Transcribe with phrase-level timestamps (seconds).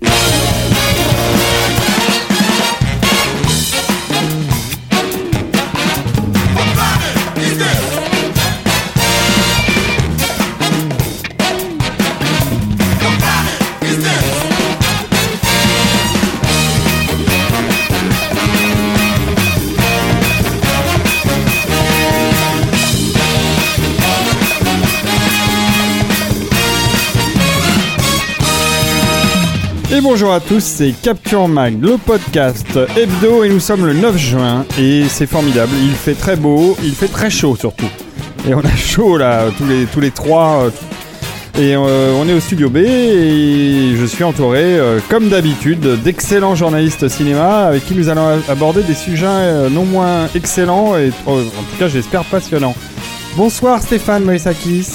[0.00, 0.57] Yeah.
[30.10, 34.64] Bonjour à tous, c'est Capture Mag, le podcast hebdo, et nous sommes le 9 juin,
[34.78, 35.70] et c'est formidable.
[35.82, 37.90] Il fait très beau, il fait très chaud surtout.
[38.48, 40.62] Et on a chaud là, tous les, tous les trois.
[40.64, 40.70] euh,
[41.60, 46.54] Et euh, on est au studio B, et je suis entouré, euh, comme d'habitude, d'excellents
[46.54, 51.42] journalistes cinéma avec qui nous allons aborder des sujets non moins excellents, et oh, en
[51.70, 52.74] tout cas j'espère passionnants.
[53.36, 54.94] Bonsoir Stéphane Moïsakis.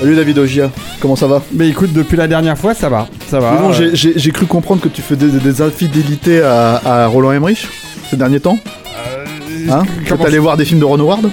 [0.00, 0.70] Salut David Ogia,
[1.00, 3.06] comment ça va Mais écoute, depuis la dernière fois, ça va.
[3.28, 3.52] Ça va.
[3.92, 7.68] J'ai- cru comprendre que tu faisais des, des infidélités à, à Roland Emmerich
[8.08, 8.58] ces derniers temps.
[9.70, 11.26] Hein Que t'allais voir des films de Ron Howard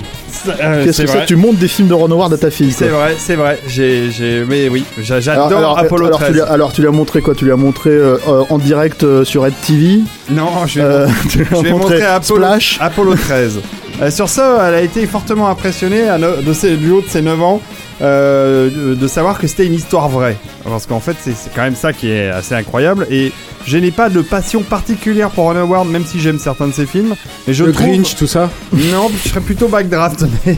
[0.48, 1.26] Euh, Qu'est-ce c'est que c'est.
[1.26, 3.58] Tu montes des films de Ron Howard à ta fille C'est vrai, c'est vrai.
[3.68, 4.10] J'ai,
[4.48, 6.36] mais oui, j'a- j'adore Apollo alors, tu 13.
[6.36, 7.34] lui as, alors tu lui as montré quoi?
[7.36, 10.86] Tu lui as montré euh, euh, en direct euh, sur Red TV Non, je vais,
[10.86, 12.78] euh, Tu lui je vais montré montrer Apollo, Splash?
[12.82, 13.60] Apollo 13.
[14.02, 17.08] Euh, sur ça, elle a été fortement impressionnée à no- de ses, du haut de
[17.08, 17.62] ses 9 ans
[18.02, 20.38] euh, de, savoir que c'était une histoire vraie.
[20.64, 23.08] Parce qu'en fait, c'est, quand même ça qui est assez incroyable.
[23.10, 23.32] Et
[23.66, 26.86] je n'ai pas de passion particulière pour Ron Howard, même si j'aime certains de ses
[26.86, 27.16] films.
[27.48, 27.88] Mais je le trouve...
[27.88, 28.50] Grinch, tout ça.
[28.74, 30.58] Non, je serais plutôt backdraft, mais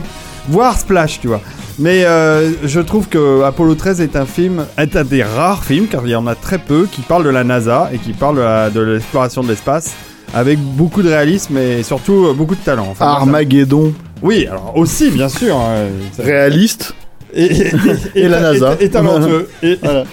[0.49, 1.41] voir Splash, tu vois.
[1.77, 5.87] Mais euh, je trouve que Apollo 13 est un film, est un des rares films,
[5.87, 8.37] car il y en a très peu, qui parle de la NASA et qui parle
[8.73, 9.95] de l'exploration de l'espace,
[10.33, 12.87] avec beaucoup de réalisme et surtout euh, beaucoup de talent.
[12.91, 15.55] Enfin, Armageddon, Oui, alors aussi, bien sûr.
[15.55, 16.93] hein, ça- réaliste.
[17.33, 17.71] Et, et-
[18.15, 18.75] Et la NASA.
[18.79, 19.47] Et, et talentueux.
[19.63, 20.03] Et- Voilà.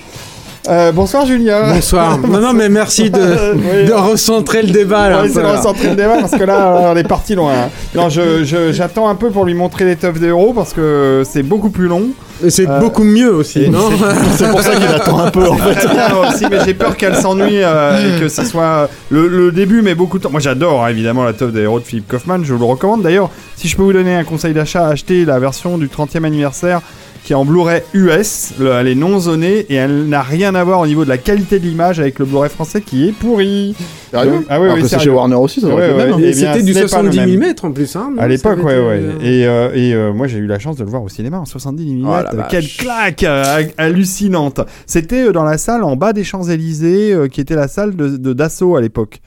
[0.69, 1.73] Euh, bonsoir Julien.
[1.75, 2.19] Bonsoir.
[2.19, 3.21] non, non, mais merci de,
[3.55, 3.87] Oui.
[3.87, 5.03] de recentrer le débat.
[5.07, 7.07] On Là, va un essayer peu, de recentrer le débat parce que là, on est
[7.07, 7.53] parti loin.
[7.53, 7.69] hein.
[7.95, 11.45] Non, je, je- j'attends un peu pour lui montrer les teufs d'euros parce que c'est
[11.45, 12.07] beaucoup plus long.
[12.45, 13.89] Et c'est Euh, beaucoup mieux aussi, non
[14.37, 15.87] C'est pour ça qu'il attend un peu en fait.
[16.35, 19.95] Aussi, mais j'ai peur qu'elle s'ennuie euh, et que ce soit le, le début, mais
[19.95, 20.31] beaucoup de temps.
[20.31, 23.03] Moi, j'adore hein, évidemment la teuf des héros de Philippe Kaufman, je vous le recommande.
[23.03, 26.81] D'ailleurs, si je peux vous donner un conseil d'achat, achetez la version du 30e anniversaire
[27.27, 28.55] qui est en Blu-ray US.
[28.61, 31.19] Le- elle est non zonée et elle n'a rien à voir au niveau de la
[31.19, 33.75] qualité de l'image avec le Blu-ray français qui est pourri.
[34.13, 36.11] Sérieux Ah oui, Alors oui, que c'est chez Warner aussi, ça Ouais, ouais.
[36.13, 36.17] hein.
[36.23, 37.41] Eh c'était du ce n'est pas le 70 même.
[37.41, 37.97] mm en plus.
[37.97, 39.03] Hein, À l'époque, ouais, ouais.
[39.19, 41.41] été, Et, euh, et euh, moi, j'ai eu la chance de le voir au cinéma
[41.41, 42.07] en 70 mm.
[42.09, 42.37] Oh.
[42.49, 44.61] Quelle claque euh, hallucinante.
[44.87, 48.17] C'était euh, dans la salle en bas des Champs-Élysées, euh, qui était la salle de,
[48.17, 49.21] de Dassault à l'époque.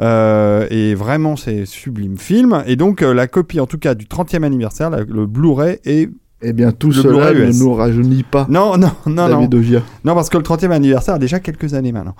[0.00, 2.62] Euh, et vraiment, c'est sublime film.
[2.66, 6.08] Et donc, euh, la copie, en tout cas, du 30e anniversaire, la- le Blu-ray est.
[6.42, 7.60] Eh bien, tout Le cela ne US.
[7.60, 9.48] nous rajeunit pas, Non, non, non, non.
[9.52, 9.80] Ogia.
[10.04, 12.14] Non, parce que le 30e anniversaire a déjà quelques années maintenant.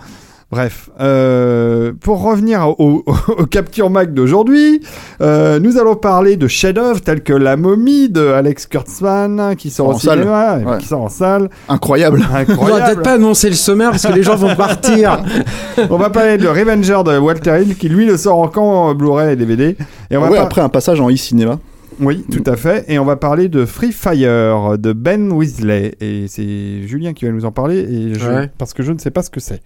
[0.52, 2.74] Bref, euh, pour revenir au,
[3.06, 4.80] au, au Capture Mag d'aujourd'hui,
[5.22, 9.90] euh, nous allons parler de chefs-d'œuvre tels que La Momie de Alex Kurtzman, qui sort
[9.90, 10.18] En au salle.
[10.18, 10.78] cinéma, Ouais.
[10.78, 11.50] qui sort en salle.
[11.68, 12.18] Incroyable.
[12.28, 13.02] On va peut-être Incroyable.
[13.02, 15.22] pas annoncer le sommaire parce que les gens vont partir.
[15.88, 19.36] on va parler de Revenger de Walter Hill, qui lui le sort en Blu-ray et
[19.36, 19.76] DVD.
[20.10, 21.60] Et on va Ouais, par- après un passage en e-cinéma.
[22.00, 22.84] Oui, tout à fait.
[22.88, 25.94] Et on va parler de Free Fire de Ben Weasley.
[26.00, 27.78] Et c'est Julien qui va nous en parler.
[27.80, 28.50] Et je- Ouais.
[28.58, 29.60] Parce que je ne sais pas ce que c'est.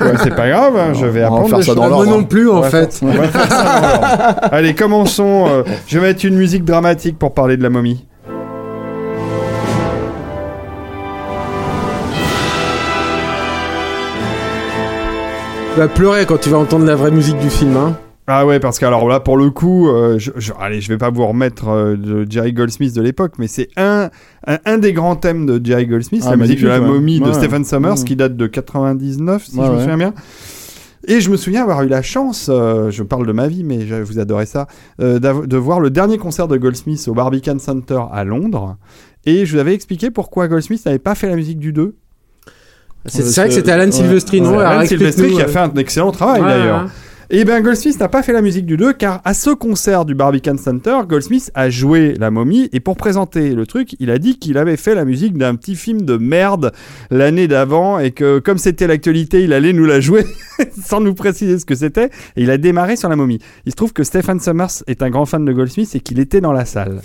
[0.00, 1.88] Ouais, c'est pas grave, hein, je vais On va apprendre faire ça dans.
[1.88, 3.00] Moi non plus, en fait.
[4.52, 5.46] Allez, commençons.
[5.48, 8.04] euh, je vais mettre une musique dramatique pour parler de la momie.
[15.74, 17.76] Tu vas pleurer quand tu vas entendre la vraie musique du film.
[17.76, 17.96] Hein.
[18.30, 20.98] Ah ouais, parce que alors là, pour le coup, euh, je, je- allez, je vais
[20.98, 24.10] pas vous remettre euh, de Jerry Goldsmith de l'époque, mais c'est un,
[24.46, 26.86] un, un des grands thèmes de Jerry Goldsmith, Ah, la musique de la ouais.
[26.86, 27.32] momie de Ouais.
[27.32, 28.04] Stephen Sommers, Mhm.
[28.04, 30.12] qui date de 99, si je me souviens bien.
[31.06, 33.86] Et je me souviens avoir eu la chance, euh, je parle de ma vie, mais
[33.86, 34.66] je, vous adorez ça,
[34.98, 38.76] de voir le dernier concert de Goldsmith au Barbican Center à Londres.
[39.24, 41.94] Et je vous avais expliqué pourquoi Goldsmith n'avait pas fait la musique du 2.
[43.06, 43.90] C'est vrai que c'était Alan.
[43.90, 46.88] Silvestri, non Alan Silvestri qui a fait un excellent travail d'ailleurs.
[47.30, 50.14] Et ben Goldsmith n'a pas fait la musique du 2 car à ce concert du
[50.14, 54.38] Barbican Center, Goldsmith a joué la momie et pour présenter le truc, il a dit
[54.38, 56.72] qu'il avait fait la musique d'un petit film de merde
[57.10, 60.24] l'année d'avant et que comme c'était l'actualité, il allait nous la jouer
[60.82, 63.40] sans nous préciser ce que c'était et il a démarré sur la momie.
[63.66, 66.40] Il se trouve que Stephen Summers est un grand fan de Goldsmith et qu'il était
[66.40, 67.02] dans la salle.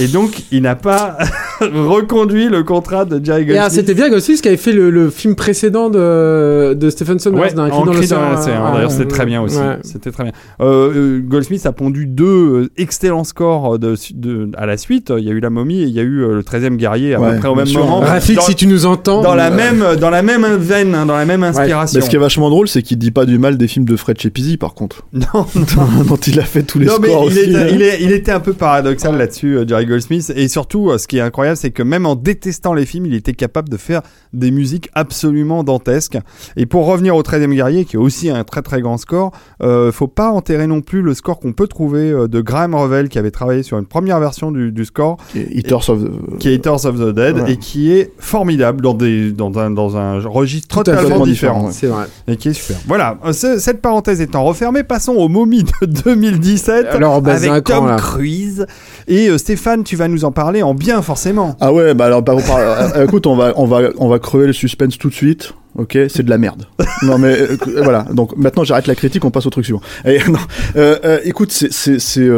[0.00, 1.16] Et donc il n'a pas
[1.60, 3.64] reconduit le contrat de Jerry Et Goldsmith.
[3.66, 7.40] ah, c'était bien Goldsmith qui avait fait le, le film précédent de, de Stephen Sommers
[7.40, 7.92] Ouais, dans dans.
[7.92, 8.88] Ah, D'ailleurs, ouais.
[8.90, 9.56] c'était très bien aussi.
[9.58, 9.59] Ouais.
[9.82, 10.32] C'était très bien.
[10.60, 15.12] Euh, euh, Goldsmith a pondu deux euh, excellents scores de, de- à la suite.
[15.16, 17.14] Il y a eu La Momie et il y a eu euh, le 13e guerrier
[17.14, 17.80] à Ouais, peu près au même sûr.
[17.80, 18.00] moment.
[18.00, 19.22] Rafik, dans, si tu nous entends.
[19.22, 21.98] dans la euh, même dans la même veine, hein, dans la même inspiration.
[21.98, 23.96] Mais ce qui est vachement drôle, c'est qu'il dit pas du mal des films de
[23.96, 25.06] Fred Chepisi, par contre.
[25.12, 25.46] Non,
[26.08, 27.56] dont il a fait tous les non, mais scores il, aussi.
[27.56, 27.60] hein.
[27.66, 30.32] était, il, est- il était un peu paradoxal là-dessus, euh, Jerry Goldsmith.
[30.34, 33.14] Et surtout, euh, ce qui est incroyable, c'est que même en détestant les films, il
[33.14, 34.02] était capable de faire
[34.32, 36.18] des musiques absolument dantesques.
[36.56, 39.92] Et pour revenir au 13e guerrier, qui est aussi un très très grand score, euh,
[39.92, 43.18] faut pas enterrer non plus le score qu'on peut trouver euh, de Graham Revel, qui
[43.18, 46.54] avait travaillé sur une première version du, du score, Et Eaters of the- qui est
[46.54, 47.52] Eaters of the Dead, Ouais.
[47.52, 51.66] et qui est formidable dans, des, dans, un, dans un registre totalement différent, différent.
[51.66, 51.72] ouais.
[51.72, 52.06] C'est vrai.
[52.28, 52.76] Et qui est super.
[52.86, 57.64] Voilà, euh, ce- cette parenthèse étant refermée, passons aux momies de 2017 Alors, bah, avec
[57.64, 57.96] camp, Tom là.
[57.96, 58.66] Cruise.
[59.08, 61.56] Et euh, Stéphane, tu vas nous en parler en bien forcément.
[61.60, 64.46] Ah ouais, bah alors, bah, on parle- écoute, on va, on va, on va crever
[64.46, 65.52] le suspense tout de suite.
[65.80, 66.66] Ok, c'est de la merde.
[67.02, 68.02] non mais euh, euh, voilà.
[68.12, 69.80] Donc maintenant j'arrête la critique, on passe au truc suivant.
[70.04, 70.38] Et, non,
[70.76, 72.28] euh, euh, écoute, c'est c'est c'est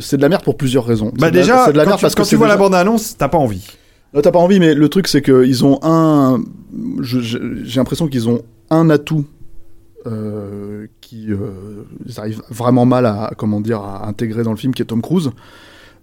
[0.00, 1.10] c'est de la merde pour plusieurs raisons.
[1.18, 2.48] Bah de la- déjà, c'est de la quand merde tu, parce quand que tu vois
[2.48, 3.66] la déjà- bande-annonce, t'as pas envie.
[4.22, 6.42] T'as pas envie, mais le truc c'est que ils ont un.
[7.02, 7.38] J'ai
[7.76, 9.24] l'impression qu'ils ont un atout
[11.00, 11.28] qui
[12.06, 15.00] ils arrivent vraiment mal à comment dire à intégrer dans le film, qui est Tom
[15.00, 15.30] Cruise.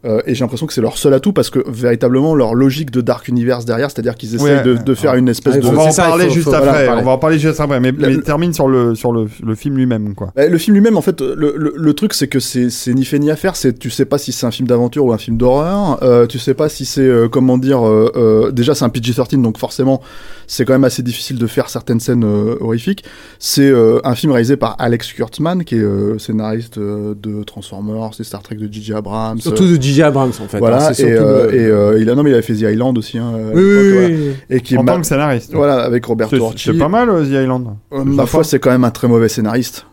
[0.05, 3.01] Euh, et j'ai l'impression que c'est leur seul atout parce que véritablement leur logique de
[3.01, 5.67] Dark Universe derrière, c'est-à-dire qu'ils essayent Ouais, de, de faire une espèce Ouais, de.
[5.67, 6.85] On va en c'est ça, parler faut- juste faut- après.
[6.85, 7.81] voilà, on va en parler juste après.
[7.81, 10.31] Mais, mais le- termine sur le sur le, le film lui-même, quoi.
[10.37, 13.03] Bah, Le film lui-même, en fait, le, le- le truc, c'est que c'est c'est ni
[13.03, 13.57] fait ni à faire.
[13.57, 16.01] C'est tu sais pas si c'est un film d'aventure ou un film d'horreur.
[16.01, 17.85] Euh, tu sais pas si c'est euh, comment dire.
[17.85, 20.01] euh, euh, déjà, c'est un PG-13, donc forcément,
[20.47, 23.03] c'est quand même assez difficile de faire certaines scènes euh, horrifiques.
[23.37, 28.11] C'est euh, un film réalisé par Alex Kurtzman, qui est euh, scénariste euh, de Transformers,
[28.17, 28.93] et Star Trek de J.J.
[28.93, 29.41] Abrams.
[29.41, 30.03] Surtout de J.J.
[30.03, 30.57] Abrams en fait.
[30.57, 30.93] hein, voilà.
[30.93, 33.17] c'est Et, euh, et euh, il a non mais il avait fait The Island aussi.
[33.17, 34.07] Hein, à Oui, l'époque, oui, voilà.
[34.07, 34.33] oui.
[34.49, 35.53] Et qui est En ma- tant que scénariste.
[35.53, 36.69] voilà avec Roberto C'est Orci.
[36.71, 37.67] c'est pas mal, euh, The Island.
[37.93, 39.85] Euh, ma foi, c'est quand même un très mauvais scénariste.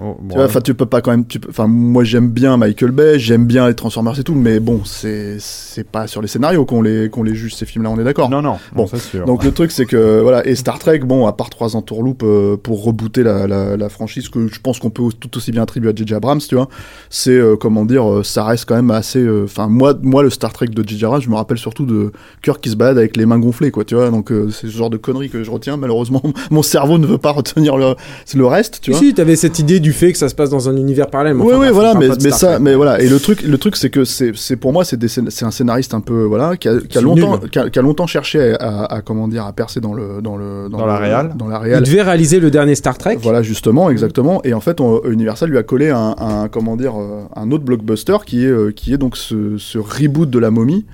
[0.00, 1.26] Oh, bon, Tu vois, enfin, tu peux pas quand même.
[1.26, 4.60] tu peux- Enfin, moi, j'aime bien Michael Bay, j'aime bien les Transformers et tout, mais
[4.60, 7.98] bon, c'est c'est pas sur les scénarios qu'on les qu'on les juge ces films-là, on
[7.98, 8.30] est d'accord.
[8.30, 8.56] Non, non.
[8.74, 9.24] Bon, c'est sûr.
[9.26, 12.56] Donc le truc c'est que voilà et Star Trek bon à part trois entourloupes euh,
[12.56, 15.90] pour rebooter la, la, la franchise que je pense qu'on peut tout aussi bien attribuer
[15.90, 16.14] à J.J.
[16.14, 16.68] Abrams tu vois
[17.08, 20.30] c'est euh, comment dire euh, ça reste quand même assez euh, enfin moi moi le
[20.30, 21.04] Star Trek de J.J.
[21.04, 23.84] Abrams je me rappelle surtout de Kirk qui se balade avec les mains gonflées quoi
[23.84, 26.98] tu vois donc euh, c'est ce genre de conneries que je retiens malheureusement mon cerveau
[26.98, 27.94] ne veut pas retenir le
[28.34, 30.68] le reste tu vois Si, t'avais cette idée du fait que ça se passe dans
[30.68, 31.34] un univers parallèle.
[31.36, 33.00] oui, enfin, oui, voilà, mais, ça, voilà.
[33.00, 34.98] Et le truc, le truc, c'est que c'est, pour moi, c'est,
[35.42, 37.50] un scénariste un peu, voilà, qui a, qui a C'est longtemps, nul.
[37.50, 40.36] qui a, qui a longtemps cherché à, à, comment dire, à percer dans le, dans
[40.36, 41.32] le, Dans la le- réal.
[41.36, 41.82] dans la Il réal.
[41.82, 43.18] devait réaliser le dernier Star Trek.
[43.22, 44.42] Voilà, justement, exactement.
[44.44, 47.64] Et en fait, on- Universal lui a collé un, un comment dire, euh, un autre
[47.64, 50.86] blockbuster qui est, euh, qui est donc ce, ce reboot de la momie.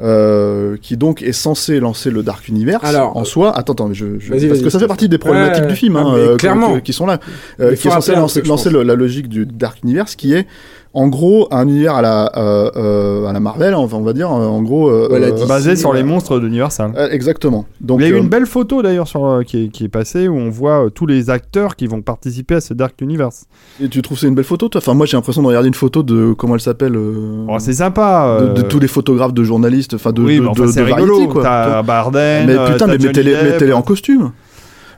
[0.00, 3.56] Euh, qui donc est censé lancer le Dark Universe Alors, en soi.
[3.56, 5.96] Attends, attends, je, je- vas-y, parce que ça fait partie des problématiques Ouais, du film,
[5.96, 6.80] hein, mais euh, clairement.
[6.80, 7.20] qui sont là,
[7.60, 10.46] euh, qui est censé lancer, je lancer la logique du Dark Universe, qui est
[10.94, 14.30] en gros un univers à la euh, euh, à la Marvel, enfin, on va dire,
[14.32, 14.88] euh, en gros.
[14.88, 16.92] euh, euh, Basé sur les monstres d'Universal.
[16.96, 17.64] euh, exactement.
[17.80, 19.88] Donc, Il y a eu une belle photo d'ailleurs sur euh, qui, est, qui est
[19.88, 23.44] passée où on voit euh, tous les acteurs qui vont participer à ce Dark Universe.
[23.82, 24.80] et tu trouves c'est une belle photo, toi?
[24.80, 26.94] Enfin, moi, j'ai l'impression de regarder une photo de comment elle s'appelle.
[26.96, 28.38] euh, Oh, c'est sympa.
[28.40, 30.70] de, euh, de tous les photographes de journalistes, enfin de, oui, de, mais enfin, de-
[30.70, 31.14] c'est de rigolo.
[31.14, 31.42] Variety, quoi.
[31.42, 32.46] T'as Barden.
[32.46, 34.30] mais putain, mais mettez-les en costume.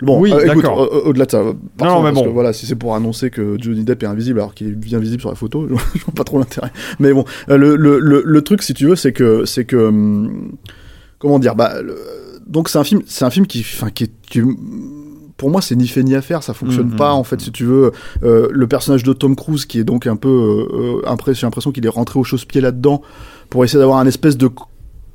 [0.03, 0.79] Bon, Oui, euh, d'accord.
[0.79, 1.43] au- au- au-delà de ça,
[1.76, 2.25] par Non, contre, mais bon.
[2.25, 4.99] que voilà, si c'est pour annoncer que Johnny Depp est invisible alors qu'il est bien
[4.99, 6.71] visible sur la photo, je vois pas trop l'intérêt.
[6.99, 9.76] Mais bon, euh, le, le, le, le truc, si tu veux, c'est que c'est que
[9.76, 10.53] hum,
[11.19, 11.75] comment dire, bah,
[12.47, 14.11] donc c'est un film, c'est un film qui, enfin, qui,
[15.37, 16.97] pour moi, c'est ni fait ni à faire, ça fonctionne Mhm.
[16.97, 17.93] pas en fait, si tu veux.
[18.23, 21.47] Euh, le personnage de Tom Cruise, qui est donc un peu euh, euh, impré- j'ai
[21.47, 23.03] l'impression qu'il est rentré au chausse-pied là-dedans
[23.50, 24.49] pour essayer d'avoir un espèce de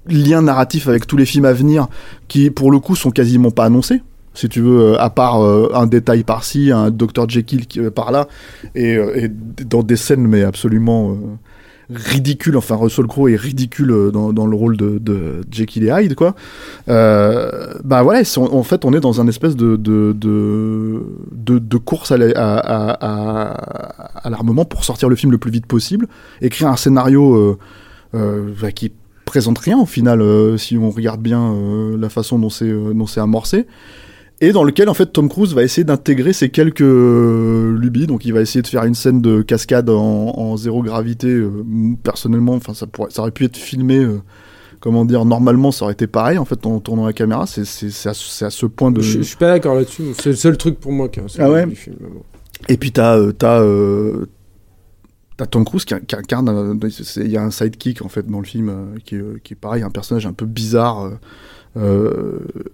[0.08, 1.88] lien narratif avec tous les films à venir,
[2.28, 4.02] qui pour le coup sont quasiment pas annoncés.
[4.34, 8.12] Si tu veux, euh, à part euh, un détail par-ci, un Dr Jekyll euh, par
[8.12, 8.28] là,
[8.76, 8.98] et,
[9.66, 11.16] dans des scènes mais absolument euh,
[11.94, 12.56] ridicules.
[12.56, 16.36] Enfin, Russell Crowe est ridicule dans, le rôle de, Jekyll et Hyde, quoi.
[16.88, 20.14] Bah voilà, en fait, on est dans un espèce de de,
[21.60, 25.52] de, course à, la- à, à, à- à l'armement pour sortir le film le plus
[25.52, 26.08] vite possible,
[26.42, 27.60] écrire un scénario
[28.14, 28.94] bah, qui
[29.26, 30.24] présente rien au final,
[30.58, 31.54] si on regarde bien
[32.00, 33.68] la façon dont c'est amorcé.
[34.42, 38.08] Et dans lequel en fait Tom Cruise va essayer d'intégrer ces quelques euh, lubies.
[38.08, 41.28] Donc il va essayer de faire une scène de cascade en, en zéro gravité.
[41.30, 41.64] euh,
[42.04, 44.00] personnellement, enfin ça pourrait, ça aurait pu être filmé.
[44.00, 44.20] euh,
[44.80, 47.46] comment dire Normalement, ça aurait été pareil en fait en tournant la caméra.
[47.46, 47.62] C'est
[48.08, 49.00] à, à ce point de.
[49.02, 50.04] Je, je suis pas d'accord là-dessus.
[50.20, 51.96] C'est le seul truc pour moi qui est Ah ouais du film.
[52.02, 52.24] bon.
[52.68, 53.64] Et puis t'as t'as
[55.38, 56.80] t'as Tom Cruise qui, qui incarne
[57.18, 58.72] il y a un sidekick en fait dans le film
[59.06, 61.12] qui, est, qui est pareil un personnage un peu bizarre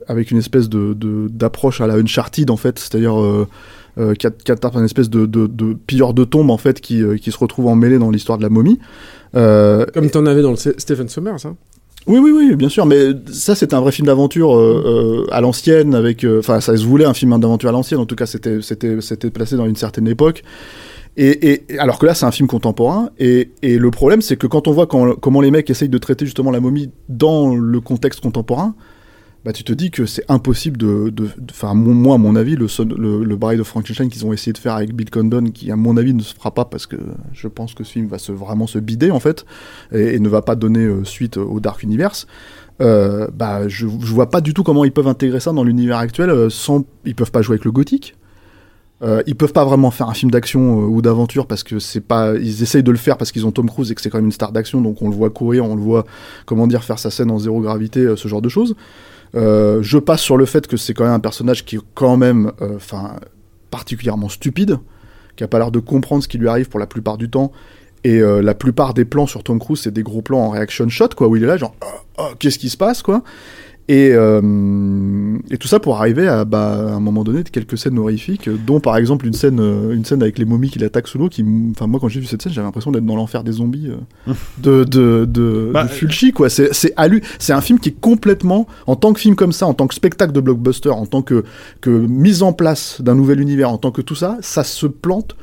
[0.07, 0.95] avec une espèce de
[1.29, 3.47] d'approche à la Uncharted en fait c'est-à-dire euh,
[3.99, 7.31] euh, qui, un espèce de, de, de pilleur de tombes en fait qui, euh, qui
[7.31, 8.79] se retrouve emmêlé dans l'histoire de la momie
[9.35, 11.55] euh, Comme t'en avais dans le Ste- Stephen Sommers, hein.
[12.05, 15.41] oui, oui, oui, bien sûr, mais ça, c'était un vrai film d'aventure euh, euh, à
[15.41, 17.99] l'ancienne, avec, euh, enfin, ça se voulait un film d'aventure à l'ancienne.
[17.99, 20.43] En tout cas, c'était, c'était, c'était placé dans une certaine époque.
[21.19, 23.09] Et, alors que là, c'est un film contemporain.
[23.17, 26.51] Et, le problème, c'est que quand on voit comment les mecs essayent de traiter justement
[26.51, 28.75] la momie dans le contexte contemporain,
[29.43, 32.55] bah, tu te dis que c'est impossible de, de, de- enfin, moi, à mon avis,
[32.55, 32.67] le,
[33.23, 36.13] le, of Frankenstein qu'ils ont essayé de faire avec Bill Condon, qui, à mon avis,
[36.13, 36.97] ne se fera pas parce que
[37.33, 39.45] je pense que ce film va vraiment se bider, en fait,
[39.93, 42.27] et, et ne va pas donner euh, suite au Dark Universe.
[42.79, 45.97] Euh, bah, je, je vois pas du tout comment ils peuvent intégrer ça dans l'univers
[45.97, 46.85] actuel euh, sans.
[47.05, 48.15] Ils peuvent pas jouer avec le gothique.
[49.03, 52.01] Euh, ils peuvent pas vraiment faire un film d'action euh, ou d'aventure parce que c'est
[52.01, 52.33] pas.
[52.35, 54.25] Ils essayent de le faire parce qu'ils ont Tom Cruise et que c'est quand même
[54.25, 56.05] une star d'action, donc on le voit courir, on le voit,
[56.45, 58.75] comment dire, faire sa scène en zéro gravité, euh, ce genre de choses.
[59.35, 62.17] Euh, je passe sur le fait que c'est quand même un personnage qui est quand
[62.17, 63.17] même, enfin,
[63.69, 64.79] particulièrement stupide,
[65.35, 67.51] qui a pas l'air de comprendre ce qui lui arrive pour la plupart du temps.
[68.03, 71.09] Et la plupart des plans sur Tom Cruise, c'est des gros plans en reaction shot,
[71.09, 71.85] quoi, où il est là, genre, Ah,
[72.19, 73.21] ah, qu'est-ce qui se passe, quoi.
[73.89, 77.97] Et, euh, et tout ça pour arriver à, bah, à un moment donné, quelques scènes
[77.97, 81.17] horrifiques, dont par exemple une scène, euh, une scène avec les momies qui l'attaquent sous
[81.17, 81.29] l'eau.
[81.29, 83.89] Qui, enfin moi, quand j'ai vu cette scène, j'avais l'impression d'être dans l'enfer des zombies
[83.89, 86.49] euh, de de de, Bah, de Fulci, quoi.
[86.49, 86.93] C'est c'est
[87.39, 89.95] c'est un film qui est complètement, en tant que film comme ça, en tant que
[89.95, 91.45] spectacle de blockbuster, en tant que
[91.79, 95.37] que mise en place d'un nouvel univers, en tant que tout ça, ça se plante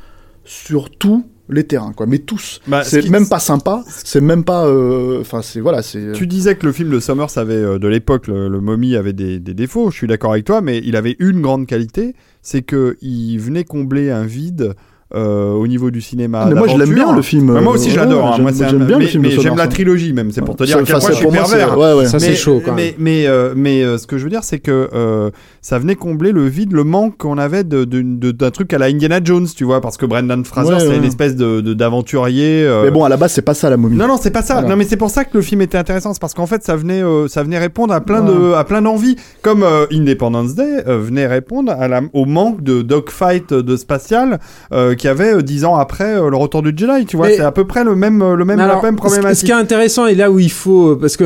[0.45, 2.07] sur tous les terrains, quoi.
[2.07, 2.61] Mais tous.
[2.67, 3.83] Bah, ce c'est même pas sympa.
[3.89, 4.67] C'est même pas.
[4.67, 6.13] euh, Enfin, c'est voilà, c'est.
[6.13, 9.13] Tu disais que le film de Summers avait, euh, de l'époque, le, le Mommy avait
[9.13, 12.63] des, des défauts, je suis d'accord avec toi, mais il avait une grande qualité, c'est
[12.63, 14.75] que il venait combler un vide
[15.15, 16.41] euh, au niveau du cinéma.
[16.45, 17.53] Ah, mais moi, je l'aime bien le film.
[17.55, 18.27] Bah, moi euh, aussi, ouais, j'adore.
[18.27, 18.33] hein.
[18.37, 19.69] j'aime- Moi, un- j'aime bien mais, le film mais j'aime la hein.
[19.69, 20.33] trilogie même.
[20.33, 21.79] C'est pour te dire à Ça, quel point je c'est- suis pervers.
[21.79, 22.07] ouais, ouais.
[22.07, 24.59] Ça, c'est chaud, quand mais, mais, euh, mais euh, ce que je veux dire, c'est
[24.59, 25.31] que euh,
[25.67, 28.79] ça venait combler le vide, le manque qu'on avait de- de- de- d'un truc à
[28.79, 30.97] la Indiana Jones, tu vois, parce que Brendan Fraser, Ouais, c'est ouais.
[30.99, 32.65] une espèce d'aventurier.
[32.67, 33.97] euh, Mais bon, à la base, c'est pas ça la momie.
[33.97, 34.61] non, non, c'est pas ça.
[34.61, 36.13] Non, mais c'est pour ça que le film était intéressant.
[36.13, 38.83] C'est parce qu'en fait, ça venait, euh, ça venait répondre à plein de, à plein
[38.83, 39.17] d'envies.
[39.43, 44.39] Comme euh, Independence Day venait répondre à la, au manque de dogfight de spatial
[44.71, 47.07] qu'il y avait dix ans après le retour du Jedi.
[47.07, 48.99] Tu vois, c'est à peu près le même, le même, Alors, la même
[49.35, 51.25] ce- qui est intéressant et là où il faut parce que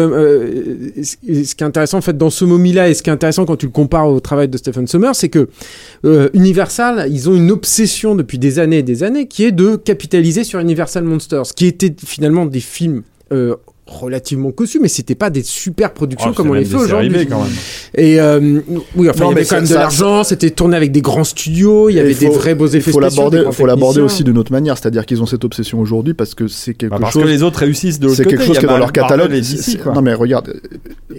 [1.02, 1.16] ce
[1.48, 3.44] ce qui est intéressant en fait dans ce momie là et ce qui est intéressant
[3.44, 5.48] quand tu le compares au travail de Stephen Sommers c'est que
[6.04, 9.76] euh, Universal ils ont une obsession depuis des années et des années qui est de
[9.76, 13.54] capitaliser sur Universal Monsters qui étaient finalement des films euh,
[13.86, 17.28] relativement cossus mais c'était pas des super productions Oh, comme on les fait aujourd'hui B,
[17.30, 17.52] quand même.
[17.96, 18.60] et euh,
[18.96, 21.00] oui enfin Non, il y avait quand même ça- de l'argent c'était tourné avec des
[21.00, 23.64] grands studios il y avait faut- des vrais beaux Il effets faut spéciaux grands faut
[23.64, 26.90] l'aborder aussi d'une autre manière, c'est-à-dire qu'ils ont cette obsession aujourd'hui parce que c'est quelque
[26.92, 27.22] Bah, parce chose.
[27.22, 29.32] que les autres réussissent de l'autre C'est quelque chose Il qui est dans leur catalogue.
[29.94, 30.60] Non mais regarde.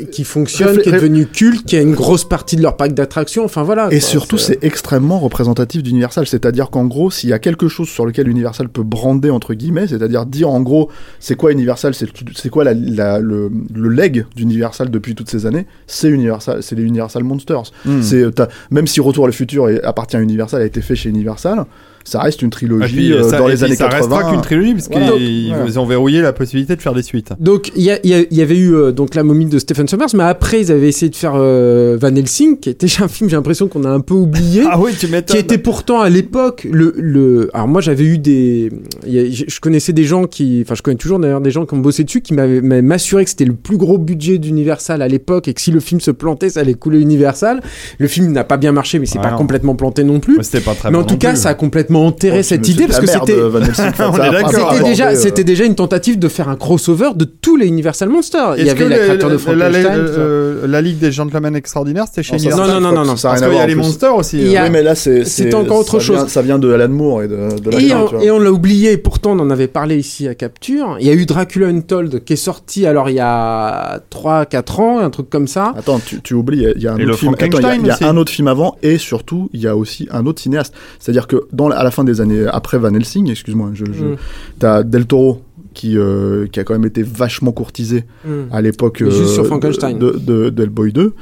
[0.06, 3.44] Qui fonctionne, qui est devenu culte, qui a une grosse partie de leur parc d'attractions.
[3.46, 3.88] Enfin voilà.
[3.88, 6.28] Et quoi, surtout, c'est extrêmement représentatif d'Universal.
[6.28, 9.88] C'est-à-dire qu'en gros, s'il y a quelque chose sur lequel Universal peut brander entre guillemets,
[9.88, 10.90] c'est-à-dire dire en gros,
[11.20, 15.46] c'est quoi Universal, c'est c'est quoi la, la- le, le leg d'Universal depuis toutes ces
[15.46, 17.72] années, c'est Universal, c'est les Universal Monsters.
[17.86, 18.02] Hmm.
[18.02, 18.24] C'est
[18.72, 21.66] même si Retour à le futur appartient à Universal, a été fait chez Universal,
[22.04, 23.98] ça reste une trilogie puis, euh, ça, dans les puis années ça 80.
[24.16, 25.12] restera qu'une trilogie, parce Voilà.
[25.12, 25.80] qu'ils Voilà.
[25.80, 27.32] ont verrouillé la possibilité de faire des suites.
[27.40, 30.72] Donc il y, avait eu euh, donc la momie de Stephen Sommers, mais après ils
[30.72, 33.90] avaient essayé de faire euh, Van Helsing, qui était un film j'ai l'impression qu'on a
[33.90, 34.64] un peu oublié.
[34.72, 38.70] Ah oui, tu qui était pourtant à l'époque le, le alors moi j'avais eu des
[39.06, 42.04] je connaissais des gens qui enfin je connais toujours d'ailleurs des gens qui ont bossé
[42.04, 45.62] dessus qui m'avaient m'assuré que c'était le plus gros budget d'Universal à l'époque et que
[45.62, 47.62] si le film se plantait ça allait couler Universal
[47.98, 49.38] le film n'a pas bien marché mais c'est Ah pas non.
[49.38, 51.40] complètement planté non plus Mais C'était pas très mais en tout cas plus.
[51.40, 55.76] ça a complètement enterré Oh, cette idée parce que c'était déjà, euh, c'était déjà une
[55.76, 58.56] tentative de faire un crossover de tous les Universal Monsters.
[58.58, 59.86] Il y avait la créature de Frankenstein.
[59.86, 62.68] euh, la Ligue des Gentlemen Extraordinaires, c'était chez Non, Universal.
[62.68, 64.56] Non, non, non, Parce qu'il y a les monsters aussi.
[64.56, 64.64] Euh.
[64.64, 65.54] Oui, mais là, c'est.
[65.54, 66.28] Encore autre chose.
[66.28, 67.38] Ça vient de Alan Moore et de,
[67.72, 70.98] la Et on, l'a oublié, et pourtant on en avait parlé ici à Capture.
[71.00, 75.00] Il y a eu Dracula Untold qui est sorti alors il y a 3-4 ans,
[75.00, 75.74] un truc comme ça.
[75.78, 77.36] Attends, tu, oublies, il y a- autre film.
[77.40, 80.74] Il y un autre film avant, et surtout, il y a aussi un autre cinéaste.
[81.00, 84.04] C'est-à-dire que dans, la- à la fin des années après Van Helsing, excuse-moi, je, je,
[84.06, 84.16] Mm.
[84.60, 85.42] t'as Del Toro
[85.74, 88.30] qui, euh, qui a quand même été vachement courtisé Mm.
[88.52, 89.98] à l'époque sur euh, Frankenstein.
[89.98, 91.14] de, de, de Hellboy 2.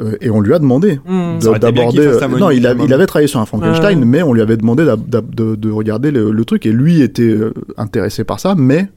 [0.00, 1.00] euh, et on lui a demandé
[1.40, 2.06] qu'il d'aborder.
[2.06, 2.84] euh, non, il, a- finalement.
[2.84, 4.04] il avait travaillé sur un Frankenstein, Ouais.
[4.04, 7.52] mais on lui avait demandé de, de regarder le, le truc et lui était euh,
[7.76, 8.88] intéressé par ça, mais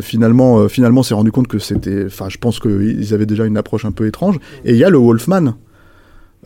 [0.00, 2.04] finalement, finalement, s'est rendu compte que c'était.
[2.06, 4.36] Enfin, je pense qu'ils avaient déjà une approche un peu étrange.
[4.64, 5.54] Et il y a le Wolfman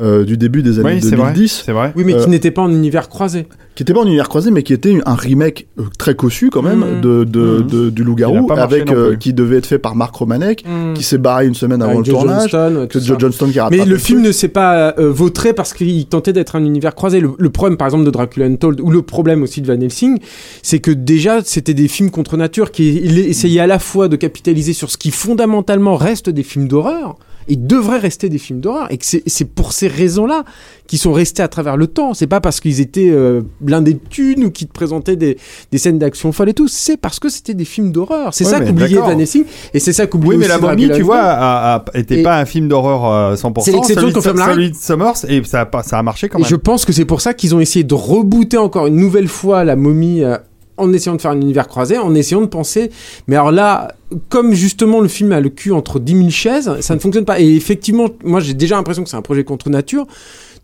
[0.01, 1.33] euh, du début des années Oui, c'est vrai.
[1.33, 1.93] 2010, C'est vrai.
[1.97, 3.47] Oui, mais Euh, qui n'était pas en univers croisé.
[3.75, 6.63] qui était pas en univers croisé, mais qui était un remake euh, très cossu quand
[6.63, 7.01] même Mhm.
[7.03, 7.67] de, de, Mhm.
[7.67, 10.95] de- du Loup-garou, avec euh, qui devait être fait par Mark Romanek, Hmm.
[10.95, 12.51] qui s'est barré une semaine avant Avec le Joe tournage.
[12.51, 13.17] Johnston, que Joe.
[13.19, 16.57] Johnston qui a Mais le film ne s'est pas euh, vautré parce qu'il tentait d'être
[16.57, 17.21] un univers croisé.
[17.21, 20.19] Le, le problème, par exemple, de Dracula Untold, ou le problème aussi de Van Helsing,
[20.63, 24.17] c'est que déjà, c'était des films contre nature qui il essayaient à la fois de
[24.17, 27.17] capitaliser sur ce qui fondamentalement reste des films d'horreur
[27.49, 28.87] et devraient rester des films d'horreur.
[28.91, 30.45] Et que c'est pour ces raisons-là
[30.87, 32.15] qu'ils sont restés à travers le temps.
[32.15, 35.39] C'est pas parce qu'ils étaient euh, blindés de thunes ou qu'ils te présentaient des,
[35.71, 36.69] des scènes d'action folles et tout.
[36.69, 38.35] C'est parce que c'était des films d'horreur.
[38.35, 38.99] C'est Ouais, ça qu'oubliait.
[38.99, 39.45] Van Helsing.
[39.75, 41.39] Et c'est ça qu'oubliait Oui, mais la momie, tu vois, Untold.
[41.43, 43.61] a- a- était Et- pas un film d'horreur euh, 100%.
[43.65, 46.49] C'est l'exception de- Celui de Summers, et ça a, ça a marché quand Et même.
[46.51, 49.65] je pense que c'est pour ça qu'ils ont essayé de rebooter encore une nouvelle fois
[49.65, 50.37] la momie euh,
[50.76, 52.91] en essayant de faire un univers croisé, en essayant de penser.
[53.26, 53.95] Mais alors là,
[54.29, 57.41] comme justement le film a le cul entre 10 000 chaises, ça ne fonctionne pas.
[57.41, 60.07] Et effectivement, moi j'ai déjà l'impression que c'est un projet contre nature.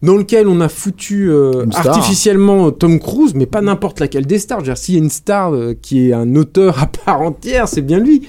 [0.00, 4.62] Dans lequel on a foutu euh, artificiellement Tom Cruise, mais pas n'importe laquelle des stars.
[4.76, 7.98] S'il y a une star euh, qui est un auteur à part entière, c'est bien
[7.98, 8.22] lui.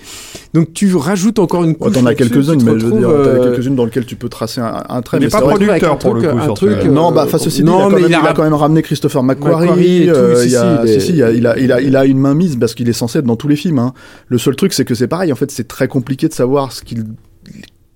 [0.55, 1.93] Donc tu rajoutes encore une couche.
[1.95, 4.15] Ouais, T'en as quelques-unes, mais je veux dire, t'en as euh, quelques-unes dans lesquelles tu
[4.15, 5.17] peux tracer un, un trait.
[5.17, 7.43] Est mais pas producteur pour le truc, coup un sur truc, euh, Non, bah, face
[7.43, 9.21] ceci non, il, a quand mais même, il a il a quand même ramené Christopher
[9.21, 10.09] McQuarrie.
[10.09, 13.77] Euh, il a une main mise parce qu'il est censé être dans tous les films.
[13.77, 13.93] hein.
[14.27, 15.31] Le seul truc, c'est que c'est pareil.
[15.31, 17.05] En fait, c'est très compliqué de savoir ce qu'il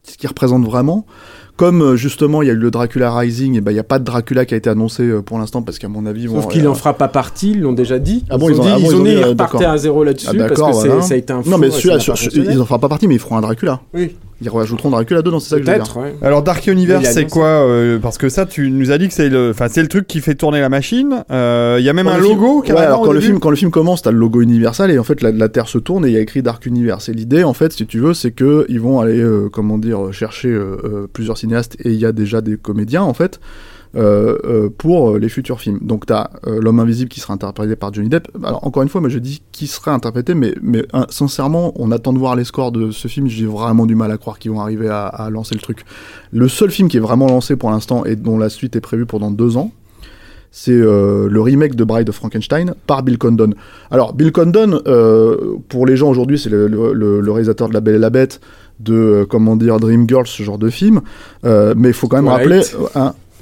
[0.04, 1.06] ce qu'il représente vraiment.
[1.56, 3.84] Comme euh, justement, il y a eu le Dracula Rising, et ben il n'y a
[3.84, 6.30] pas de Dracula qui a été annoncé euh, pour l'instant parce qu'à mon avis, ils
[6.30, 8.24] Sauf qu'il euh, en fera pas partie, ils l'ont déjà dit.
[8.30, 9.24] Ah bon, ils ont ont- dit, ah bon, ils ils ont dit, dit, ils
[9.64, 10.56] euh, à zéro là-dessus Ah, parce que
[10.88, 11.02] voilà.
[11.04, 12.54] ça a été un Non, four mais celui-là, n'a sur- pas sur- fonctionné.
[12.56, 13.82] ils en feront pas partie, mais ils feront un Dracula.
[13.94, 15.84] Oui, Ils rajouteront Dracula dedans, c'est ça que je veux dire.
[15.84, 15.98] peut-être.
[16.00, 16.16] ouais.
[16.22, 19.30] Alors Dark Universe, c'est quoi euh, Parce que ça, tu nous as dit que c'est
[19.30, 21.24] le, enfin c'est le truc qui fait tourner la machine.
[21.32, 22.62] Euh, Il y a même Quand un le film- logo.
[22.64, 25.04] Ouais, alors quand le film quand le film commence, t'as le logo Universal et en
[25.04, 27.10] fait la, la Terre se tourne et il y a écrit Dark Universe.
[27.10, 30.12] Et l'idée en fait, si tu veux, c'est que ils vont aller euh, comment dire
[30.12, 30.58] chercher
[31.14, 33.40] plusieurs cinéastes et il y a déjà des comédiens en fait.
[33.96, 35.80] Euh, euh, pour euh, les futurs films.
[35.82, 38.28] Donc t'as euh, l'homme invisible qui sera interprété par Johnny Depp.
[38.44, 42.12] Alors encore une fois, moi je dis qui sera interprété, mais mais sincèrement, on attend
[42.14, 43.28] de voir les scores de ce film.
[43.28, 45.86] J'ai vraiment du mal à croire qu'ils vont arriver à, à lancer le truc.
[46.32, 49.06] Le seul film qui est vraiment lancé pour l'instant et dont la suite est prévue
[49.06, 49.72] pendant deux ans,
[50.56, 53.52] c'est euh, le remake de Bride of Frankenstein par Bill Condon.
[53.92, 57.74] Alors Bill Condon, euh, pour les gens aujourd'hui, c'est le, le- le- le réalisateur de
[57.74, 58.40] La Belle et la Bête,
[58.80, 61.02] de euh, comment dire Dreamgirls, ce genre de film.
[61.44, 62.62] Mais il faut quand même rappeler,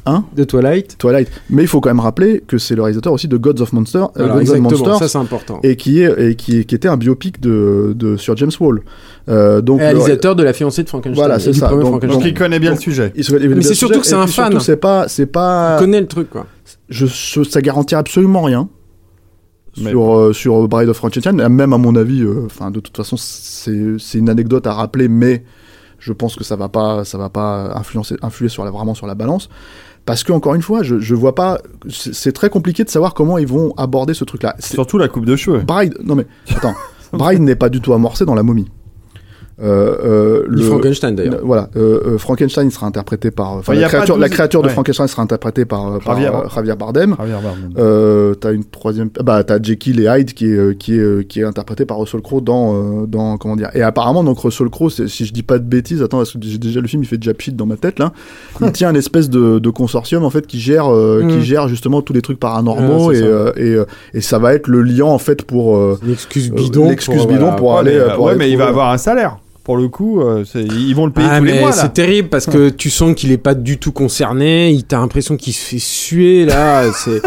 [0.06, 0.98] un De Twilight.
[0.98, 1.30] Twilight.
[1.50, 4.10] Mais il faut quand même rappeler que c'est le réalisateur aussi de Gods of Monsters,
[4.18, 5.60] euh, Alors, Gods of exactement, Monsters, ça c'est important.
[5.64, 8.82] et qui est et qui, qui était un biopic de, de sur James Wall.
[9.30, 11.16] Euh, donc le- Réalisateur de la fiancée de Frankenstein.
[11.16, 11.70] Voilà, c'est ça.
[11.70, 13.12] Donc- il connaît bien le sujet.
[13.16, 14.52] il se- il- Mais c'est surtout que c'est un fan.
[14.52, 16.48] surtout, C'est pas c'est pas Il connaît le truc quoi.
[16.90, 18.68] je, je- ça garantit absolument rien
[19.78, 21.36] Mais- sur, euh, sur Bride of Frankenstein.
[21.48, 25.08] Même à mon avis, euh, enfin de toute façon, c'est c'est une anecdote à rappeler,
[25.08, 25.44] mais
[26.00, 29.06] je pense que ça va pas, ça va pas influencer, influer sur la, vraiment sur
[29.08, 29.50] la balance.
[30.06, 31.60] Parce que encore une fois, je, je vois pas.
[31.90, 34.56] C'est très compliqué de savoir comment ils vont aborder ce truc-là.
[34.60, 35.60] C'est- Surtout la coupe de cheveux.
[35.60, 36.74] Bride, non mais attends,
[37.14, 38.68] Bride n'est pas du tout amorcé dans la momie.
[39.64, 41.40] Euh, euh, Ni Frankenstein d'ailleurs.
[41.44, 44.74] voilà, euh, euh, Frankenstein sera interprété par, enfin, la créature, la 12 créature de ouais.
[44.74, 47.16] Frankenstein sera interprétée par, par, Javier- Javier Bardem.
[47.18, 47.70] Javier Bardem.
[47.78, 51.44] Euh, t'as une troisième, bah t'as Jekyll et Hyde qui est qui est qui est
[51.44, 53.70] interprété par Russell Crowe dans euh, dans comment dire.
[53.76, 56.40] Et apparemment donc Russell Crowe, c'est- si je dis pas de bêtises, attends parce que
[56.42, 58.14] j'ai déjà le film il fait déjà pchit dans ma tête là.
[58.62, 61.28] Il tient une espèce de, de consortium en fait qui gère euh, Mm.
[61.28, 63.26] qui gère justement tous les trucs paranormaux Ouais, et, ça.
[63.26, 66.56] euh, et et ça va être le lien en fait pour euh, Une excuse euh,
[66.56, 66.90] bidon.
[66.90, 67.56] l'excuse pour, bidon voilà.
[67.56, 69.38] pour Ouais, aller mais, pour ouais, aller mais il va avoir un salaire.
[69.64, 71.76] Pour le coup, euh, ils vont le payer Ah, tous les mois là.
[71.76, 74.72] c'est terrible parce que tu sens qu'il est pas du tout concerné.
[74.72, 76.92] Il t'a l'impression qu'il se fait suer là.
[76.96, 77.22] C'est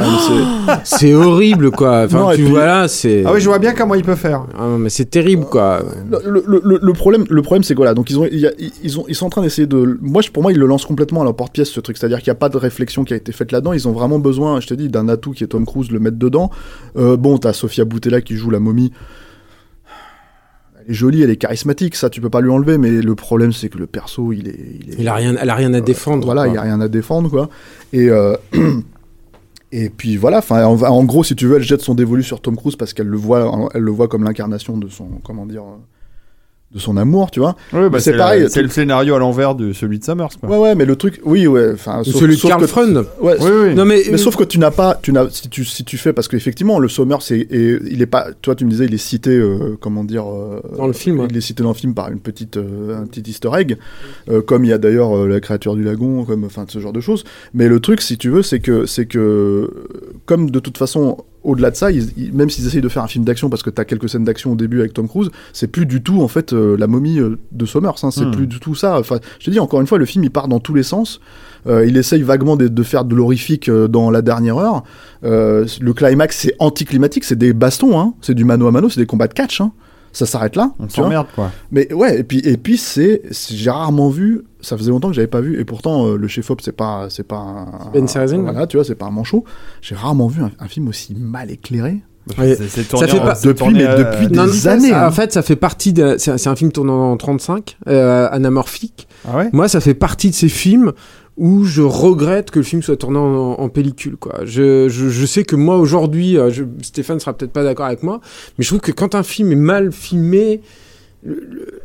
[0.82, 2.04] c'est horrible quoi.
[2.06, 3.22] Enfin Non, et tu puis- vois là c'est.
[3.24, 4.46] Ah oui, je vois bien comment il peut faire.
[4.58, 5.80] Ah non, mais c'est terrible quoi.
[6.10, 8.46] Le, le- le- le problème, le problème, c'est que voilà, donc ils ont, il y
[8.46, 9.98] a- ils ont, ils sont en train d'essayer de.
[10.02, 12.30] Moi, je- pour moi, ils le lancent complètement à leur porte-pièce ce truc, c'est-à-dire qu'il
[12.30, 13.72] n'y a pas de réflexion qui a été faite là-dedans.
[13.72, 16.18] Ils ont vraiment besoin, je te dis, d'un atout qui est Tom Cruise, le mettre
[16.18, 16.50] dedans.
[16.98, 18.90] Euh, bon, t'as Sofia Boutella qui joue la momie.
[20.86, 23.52] Elle est jolie, elle est charismatique, ça tu peux pas lui enlever, mais le problème
[23.52, 24.56] c'est que le perso il est.
[24.80, 26.24] Il, est- Il a rien, elle a rien à défendre.
[26.24, 26.52] Voilà, quoi.
[26.54, 27.48] il a rien à défendre quoi.
[27.92, 28.36] Et euh,
[29.72, 32.40] et puis voilà, enfin en, en gros si tu veux, elle jette son dévolu sur
[32.40, 35.64] Tom Cruise parce qu'elle le voit, elle le voit comme l'incarnation de son comment dire
[36.74, 37.54] de son amour, tu vois.
[37.72, 40.48] Ouais, bah, c'est pareil, C'est le scénario à l'envers de celui de Summers, quoi.
[40.50, 42.96] Ouais, ouais, mais le truc, oui, ouais, enfin, sauf- Celui de sauf Carl que- Freund.
[43.20, 43.74] Ouais, Oui, oui.
[43.74, 46.12] Non mais, Mais sauf que tu n'as pas, tu n'as, si tu, si tu fais,
[46.12, 49.30] parce qu'effectivement, le Sommer, c'est, il est pas, toi, tu me disais, il est cité,
[49.30, 51.26] euh, comment dire, euh, Dans le film, ouais.
[51.30, 53.76] Il est cité dans le film par une petite, euh, un petit Easter egg,
[54.28, 56.92] euh, comme il y a d'ailleurs euh, la créature du lagon, comme, enfin, ce genre
[56.92, 57.24] de choses.
[57.54, 59.68] Mais le truc, si tu veux, c'est que, c'est que, euh,
[60.26, 63.08] comme de toute façon, au-delà de ça, ils- ils- même s'ils essayent de faire un
[63.08, 65.66] film d'action, parce que tu as quelques scènes d'action au début avec Tom Cruise, c'est
[65.68, 68.30] plus du tout, en fait, euh, la momie euh, de Sommers, hein, c'est Hmm.
[68.32, 68.98] plus du tout ça.
[68.98, 71.20] Enfin, je te dis, encore une fois, le film, il part dans tous les sens.
[71.66, 74.82] Euh, il essaye vaguement de, de faire de l'horrifique dans la dernière heure.
[75.22, 78.14] Le climax, c'est anticlimatique, c'est des bastons, hein.
[78.20, 79.60] c'est du mano à mano, c'est des combats de catch.
[79.60, 79.72] Hein.
[80.14, 80.72] Ça s'arrête là.
[80.78, 81.50] On s'emmerde, quoi.
[81.70, 85.26] Mais ouais, et puis, et puis c'est, j'ai rarement vu, ça faisait longtemps que j'avais
[85.26, 87.90] pas vu, et pourtant euh, le chef-op, c'est pas, c'est pas un,
[88.44, 89.44] Ben voilà, tu vois, c'est pas un manchot.
[89.82, 92.02] J'ai rarement vu un, un film aussi mal éclairé.
[92.68, 95.04] C'est tourné fait en- pas- depuis, tourné, mais euh, depuis des Non, ça, années, ça,
[95.04, 95.08] hein.
[95.08, 96.16] En fait, ça fait partie de.
[96.18, 99.06] C'est un film tournant en 35, euh, anamorphique.
[99.28, 99.48] Ah ouais?
[99.52, 100.92] Moi, ça fait partie de ces films
[101.36, 103.24] où je regrette que le film soit tourné en,
[103.58, 104.16] en pellicule.
[104.16, 104.40] Quoi.
[104.44, 108.02] Je, je, je sais que moi, aujourd'hui, euh, je- Stéphane sera peut-être pas d'accord avec
[108.04, 108.20] moi,
[108.56, 110.60] mais je trouve que quand un film est mal filmé,
[111.24, 111.80] le- le-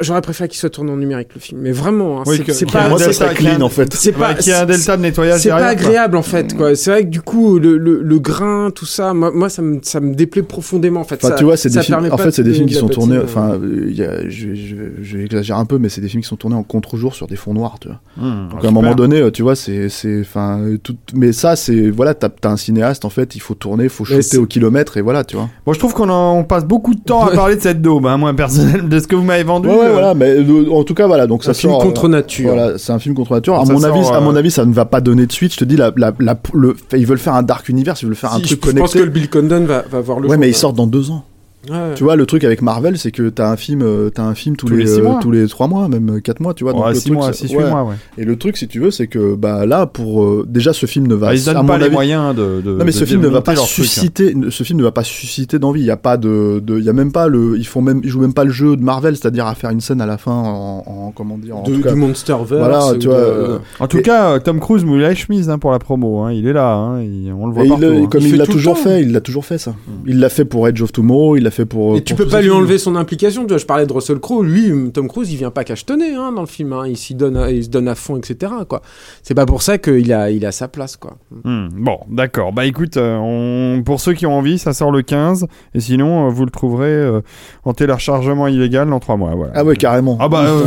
[0.00, 1.60] j'aurais préféré qu'il soit tourné en numérique, le film.
[1.60, 2.88] Mais vraiment, hein, Oui, c'est pas...
[3.34, 3.92] clean en fait.
[3.94, 5.66] C'est pas, qu'il y a un delta de nettoyage c'est pas quoi.
[5.66, 6.74] agréable en fait quoi.
[6.74, 9.80] C'est vrai que du coup le, le, le grain tout ça moi, moi ça me
[9.82, 11.16] ça me déplaît profondément en fait.
[11.16, 12.08] Enfin, Ça- tu vois, c'est des films.
[12.10, 13.18] En fait, c'est des de- films qui sont tournés.
[13.22, 16.36] Enfin, euh, a, je, je, je exagère un peu, mais c'est des films qui sont
[16.36, 18.00] tournés en contre-jour sur des fonds noirs, tu vois.
[18.16, 18.64] Mmh, Donc super.
[18.64, 20.96] à un moment donné, euh, tu vois, c'est, c'est, enfin, euh, tout.
[21.14, 24.38] Mais ça, c'est, voilà, t'as, un cinéaste, en fait, il faut tourner, il faut shooter
[24.38, 25.48] au kilomètre, et voilà, tu vois.
[25.66, 28.16] Bon, je trouve qu'on on passe beaucoup de temps à parler de cette daube, hein,
[28.16, 29.68] moi, personnel, de ce que vous m'avez vendu.
[29.68, 30.14] Ouais, ouais, euh, voilà.
[30.14, 31.26] Mais euh, en tout cas, voilà.
[31.26, 31.82] Donc C'est ça un film sort.
[31.82, 32.52] contre euh, nature.
[32.54, 33.54] Voilà, c'est un film contre nature.
[33.60, 35.32] À Ça mon sort, avis, à euh, mon avis, ça ne va pas donner de
[35.32, 35.52] suite.
[35.52, 38.14] Je te dis, la, la, la- le, ils veulent faire un dark universe, ils veulent
[38.14, 38.98] faire un Si, truc je, je pense connecté.
[39.00, 40.56] que le Bill Condon va, va voir le Ouais, jour, mais ils là.
[40.58, 41.24] sortent dans deux ans.
[41.68, 41.92] Ouais.
[41.94, 44.56] Tu vois, le truc avec Marvel, c'est que t'as un film, euh, t'as un film
[44.56, 45.18] tous, Tous les, les six euh, mois.
[45.20, 46.72] tous les trois mois, même euh, quatre mois, tu vois.
[46.72, 47.68] donc Ouais, le 6 truc, mois, c'est- 6 ouais.
[47.68, 47.96] mois, ouais.
[48.16, 51.06] Et le truc, si tu veux, c'est que bah là, pour euh, déjà, ce film
[51.06, 51.28] ne va.
[51.28, 52.62] Ah, ils donnent mon pas les avis- moyens de.
[52.64, 53.68] de Non mais de ce film ne va pas truc, hein.
[53.68, 55.80] susciter, ce film ne va pas susciter d'envie.
[55.80, 58.00] Il y a pas de, de- il y a même pas le, ils font même,
[58.04, 60.16] ils jouent même pas le jeu de Marvel, c'est-à-dire à faire une scène à la
[60.16, 61.90] fin en, en- comment dire, en de, tout cas.
[61.92, 62.58] du Monsterverse.
[62.58, 65.72] Voilà, tu vois, euh, En tout cas, euh, Tom Cruise mouille la chemise hein, pour
[65.72, 66.20] la promo.
[66.20, 66.32] hein.
[66.32, 67.02] Il est là, hein.
[67.02, 68.08] Il- on le voit partout.
[68.08, 69.74] comme Il l'a toujours fait, il l'a toujours fait ça.
[70.06, 71.96] Il l'a fait pour Edge of Tomorrow, il l'a fait pour.
[71.96, 72.56] Et tu peux pas lui films.
[72.58, 73.42] enlever son implication.
[73.42, 74.42] Tu vois, je parlais de Russell Crowe.
[74.44, 76.72] Lui, Tom Cruise, il vient pas cachetonner hein, dans le film.
[76.72, 76.84] Hein.
[76.86, 78.52] Il s'y donne, à- il se donne à fond, etc.
[78.68, 78.82] Quoi.
[79.22, 81.16] C'est pas pour ça qu'il a, il a sa place, quoi.
[81.44, 82.52] Hmm, Bon, d'accord.
[82.52, 83.82] Bah écoute, euh, on...
[83.82, 85.46] pour ceux qui ont envie, ça sort le 15.
[85.74, 87.20] Et sinon, euh, vous le trouverez euh,
[87.64, 89.34] en téléchargement illégal dans 3 mois.
[89.34, 89.52] Voilà.
[89.56, 90.16] Ah ouais, carrément.
[90.20, 90.64] Ah bah, euh,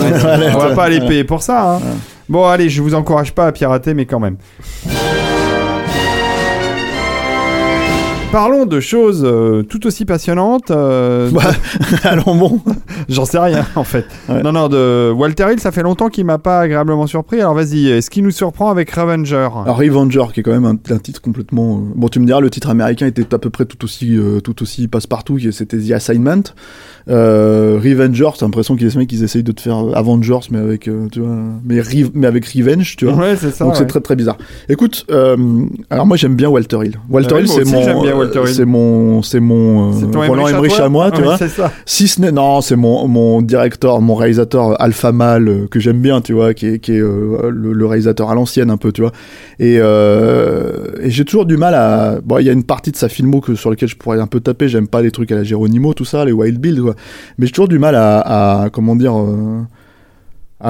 [0.53, 1.75] on va pas aller payer pour ça.
[1.77, 1.79] hein.
[2.29, 4.37] Bon, allez, je vous encourage pas à pirater, mais quand même.
[8.33, 10.71] Parlons de choses euh, tout aussi passionnantes.
[10.71, 11.41] euh, Bah,
[12.03, 12.59] allons bon.
[13.07, 14.05] J'en sais rien en fait.
[14.27, 14.41] Ouais.
[14.41, 17.39] Non, non, de Walter Hill, ça fait longtemps qu'il m'a pas agréablement surpris.
[17.41, 19.49] Alors vas-y, est-ce qu'il nous surprend avec Revenger?
[19.63, 21.77] Alors Revenger, qui est quand même un, un titre complètement.
[21.77, 24.39] euh, Bon, tu me diras, le titre américain était à peu près tout aussi, euh,
[24.39, 25.35] tout aussi passe-partout.
[25.35, 26.41] qui- C'était The Assignment.
[27.09, 31.19] Euh, Revenger, t'as l'impression qu'ils ils essayent de te faire Avengers, mais avec, euh, tu
[31.19, 33.15] vois, mais, Re- mais avec Revenge, tu vois.
[33.15, 33.65] Ouais, c'est ça.
[33.65, 33.87] Donc c'est ouais.
[33.87, 34.37] très très bizarre.
[34.69, 35.35] Écoute, euh,
[35.89, 36.97] alors moi j'aime bien Walter Hill.
[37.09, 38.15] Walter Ah oui, Hill, moi c'est aussi, mon, j'aime bien.
[38.47, 41.37] C'est mon, c'est mon euh, Roland Emmerich Emmerich à moi, tu vois.
[41.37, 41.71] Ça.
[41.85, 45.79] Si ce n'est, non, c'est mon, mon directeur, mon réalisateur euh, Alpha Mal euh, que
[45.79, 48.77] j'aime bien, tu vois, qui est, qui est euh, le, le réalisateur à l'ancienne un
[48.77, 49.11] peu, tu vois.
[49.59, 52.19] Et, euh, et j'ai toujours du mal à.
[52.23, 54.27] Bon, il y a une partie de sa filmo que sur lequel je pourrais un
[54.27, 54.67] peu taper.
[54.67, 56.95] J'aime pas les trucs à la Geronimo, tout ça, les Wild Bill, quoi.
[57.37, 59.13] Mais j'ai toujours du mal à, à comment dire.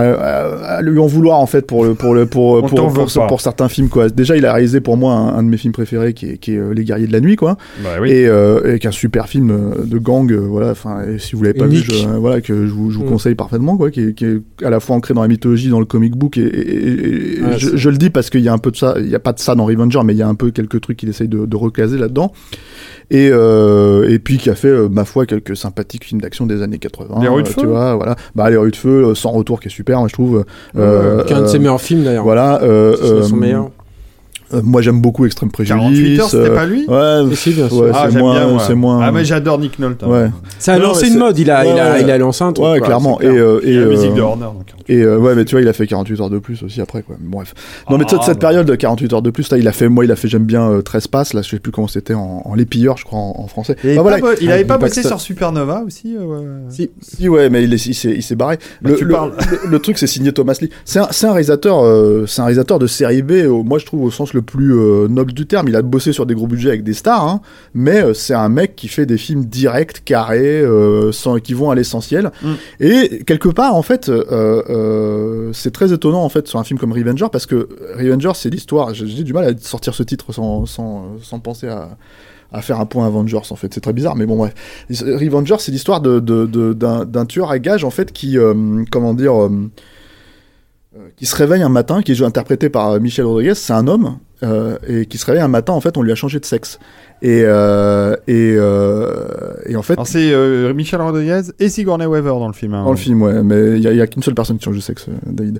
[0.01, 2.91] Euh, à, à- à lui en vouloir en fait pour le pour le pour pour,
[3.27, 4.09] pour, certains films quoi.
[4.09, 6.53] Déjà il a réalisé pour moi un, un de mes films préférés qui est, qui
[6.53, 7.57] est euh, Les Guerriers de la Nuit quoi.
[7.83, 8.11] Bah oui.
[8.11, 10.71] et, euh, et qu'un super film euh, de gang euh, voilà.
[10.71, 11.91] Enfin et si vous l'avez pas Unique.
[11.91, 13.09] vu je, euh, voilà que je vous, je vous Mm.
[13.09, 15.79] conseille parfaitement quoi qui est, qui est à la fois ancré dans la mythologie dans
[15.79, 18.57] le comic book et, et- et Ouais, je, le dis parce qu'il y a un
[18.57, 20.27] peu de ça il y a pas de ça dans Revenger mais il y a
[20.27, 22.31] un peu quelques trucs qu'il essaye de, de recaser là-dedans.
[23.11, 26.61] Et euh, et puis qui a fait euh, ma foi quelques sympathiques films d'action des
[26.61, 27.61] années 80 Les Rues de euh, Feu.
[27.61, 28.15] tu vois voilà.
[28.33, 30.45] Bah les rues de feu euh, sans retour qui est super moi je trouve
[30.77, 32.23] euh, qui est un de ses euh, meilleurs films d'ailleurs.
[32.23, 33.69] voilà euh, son meilleur.
[34.53, 37.51] Euh, moi j'aime beaucoup Extrême 48 Préjudice heures, c'était euh, pas lui ouais Et si,
[37.51, 37.77] bien sûr.
[37.79, 38.63] ouais, Ah, c'est moins bien, moi.
[38.65, 40.03] c'est moins Ah, mais j'adore Nick Nolte.
[40.03, 40.07] hein.
[40.07, 41.37] ouais Ça a Non, lancé mais une mode.
[41.39, 42.65] Il a, il a, Ouais, il a lancé un truc.
[42.67, 43.17] Ouais, quoi, clairement.
[43.21, 44.43] c'est Et, euh, Et et, la musique de Horner.
[44.45, 44.65] donc.
[44.87, 47.01] et euh, ouais, mais tu vois, il a fait 48 heures de plus aussi après,
[47.03, 47.15] quoi.
[47.19, 47.53] Bref.
[47.89, 48.47] Non, mais Ah, toute cette bah.
[48.49, 50.43] période de 48 heures de plus, là, il a fait, moi, il a fait, j'aime
[50.45, 53.05] bien euh, 13 passes, là, je sais plus comment c'était en, en Les Pilleurs, je
[53.05, 53.75] crois, en, en français.
[53.83, 54.17] Il avait Bah, voilà.
[54.19, 56.15] pas, il avait pas bossé sur Supernova aussi.
[56.69, 56.89] Si.
[57.01, 58.57] Si, ouais, mais il est- il s'est il s'est barré.
[58.81, 59.31] Bah, le, tu le- parles.
[59.51, 60.69] le- le truc, c'est signé Thomas Lee.
[60.85, 61.83] C'est un, c'est un réalisateur,
[62.27, 65.07] c'est un réalisateur de série B, au- moi, je trouve, au sens le plus euh,
[65.07, 65.67] noble du terme.
[65.67, 67.41] Il a bossé sur des gros budgets avec des stars, hein,
[67.73, 71.71] mais euh, c'est un mec qui fait des films directs, carrés, euh, sans, qui vont
[71.71, 72.31] à l'essentiel.
[72.41, 72.51] Mm.
[72.79, 74.11] Et quelque part, en fait,
[75.53, 78.93] c'est très étonnant en fait sur un film comme Revenger parce que Revenger, c'est l'histoire.
[78.93, 81.97] J'ai du mal à sortir ce titre sans, sans, sans penser à
[82.55, 84.53] à faire un point Avengers en fait c'est très bizarre mais bon bref
[84.91, 88.83] Revenger c'est l'histoire de, de, de- d'un, d'un tueur à gages en fait qui euh,
[88.91, 89.49] comment dire euh,
[91.17, 94.77] qui se réveille un matin, qui est interprété par Michel Rodriguez, c'est un homme, euh,
[94.87, 96.77] et qui se réveille un matin, en fait, on lui a changé de sexe.
[97.21, 100.33] Et, euh, et, euh, et en fait, c'est
[100.73, 102.73] Michel Rodriguez et Sigourney Weaver dans le film.
[102.73, 102.83] hein.
[102.83, 105.05] dans le film, ouais, mais il y a, qu'une seule personne qui change de sexe,
[105.25, 105.59] David.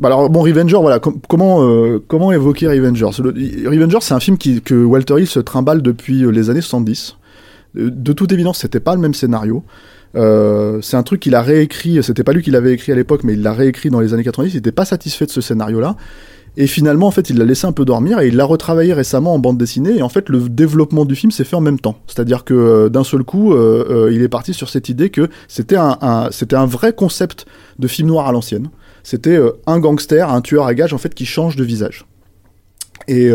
[0.00, 1.60] Bah alors, bon, Revenger, voilà, com- comment,
[2.08, 3.06] comment évoquer Revenger?
[3.22, 7.16] Le- Revenger, c'est un film qui, que Walter Hill se trimballe depuis les années 70.
[7.76, 9.62] Euh, De toute évidence, c'était pas le même scénario.
[10.16, 13.22] Euh, c'est un truc qu'il a réécrit, c'était pas lui qui l'avait écrit à l'époque,
[13.24, 15.96] mais il l'a réécrit dans les années 90, il était pas satisfait de ce scénario-là.
[16.56, 19.34] Et finalement, en fait, il l'a laissé un peu dormir et il l'a retravaillé récemment
[19.34, 19.96] en bande dessinée.
[19.98, 21.96] Et en fait, le développement du film s'est fait en même temps.
[22.06, 25.28] C'est-à-dire que euh, d'un seul coup, euh, euh, il est parti sur cette idée que
[25.48, 27.46] c'était un, un- c'était un vrai concept
[27.78, 28.68] de film noir à l'ancienne.
[29.02, 32.06] C'était un gangster, un tueur à gages en fait qui change de visage
[33.06, 33.30] et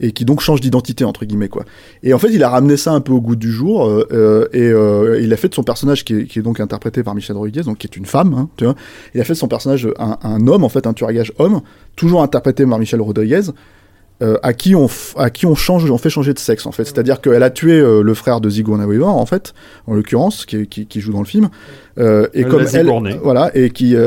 [0.00, 1.64] et qui donc change d'identité entre guillemets quoi.
[2.02, 4.48] Et en fait, il a ramené ça un peu au goût du jour euh, euh,
[4.52, 7.14] et euh, il a fait de son personnage qui est, qui est donc interprété par
[7.14, 8.74] Michel Rodriguez, donc qui est une femme, hein, tu vois.
[9.14, 11.60] Il a fait de son personnage un, un homme en fait, un tueur homme,
[11.96, 13.42] toujours interprété par Michel Rodriguez.
[14.22, 16.84] euh, à qui on à qui on change on fait changer de sexe en fait
[16.84, 19.52] c'est-à-dire qu'elle a tué euh, le frère de Sigourney Weaver en fait
[19.86, 21.50] en l'occurrence qui, qui, qui joue dans le film
[21.98, 23.94] euh, et Elle comme elle voilà et qui.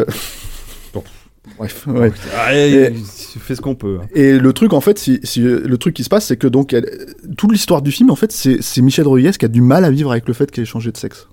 [1.57, 2.11] bref ouais.
[2.53, 2.93] Et-
[3.39, 3.99] fait ce qu'on peut.
[4.01, 4.07] hein.
[4.15, 6.73] Et le truc, en fait, si, si- le truc qui se passe, c'est que donc,
[6.73, 6.89] elle-
[7.37, 9.91] toute l'histoire du film, en fait, c'est c'est Michel Rodriguez qui a du mal à
[9.91, 11.27] vivre avec le fait qu'elle ait changé de sexe.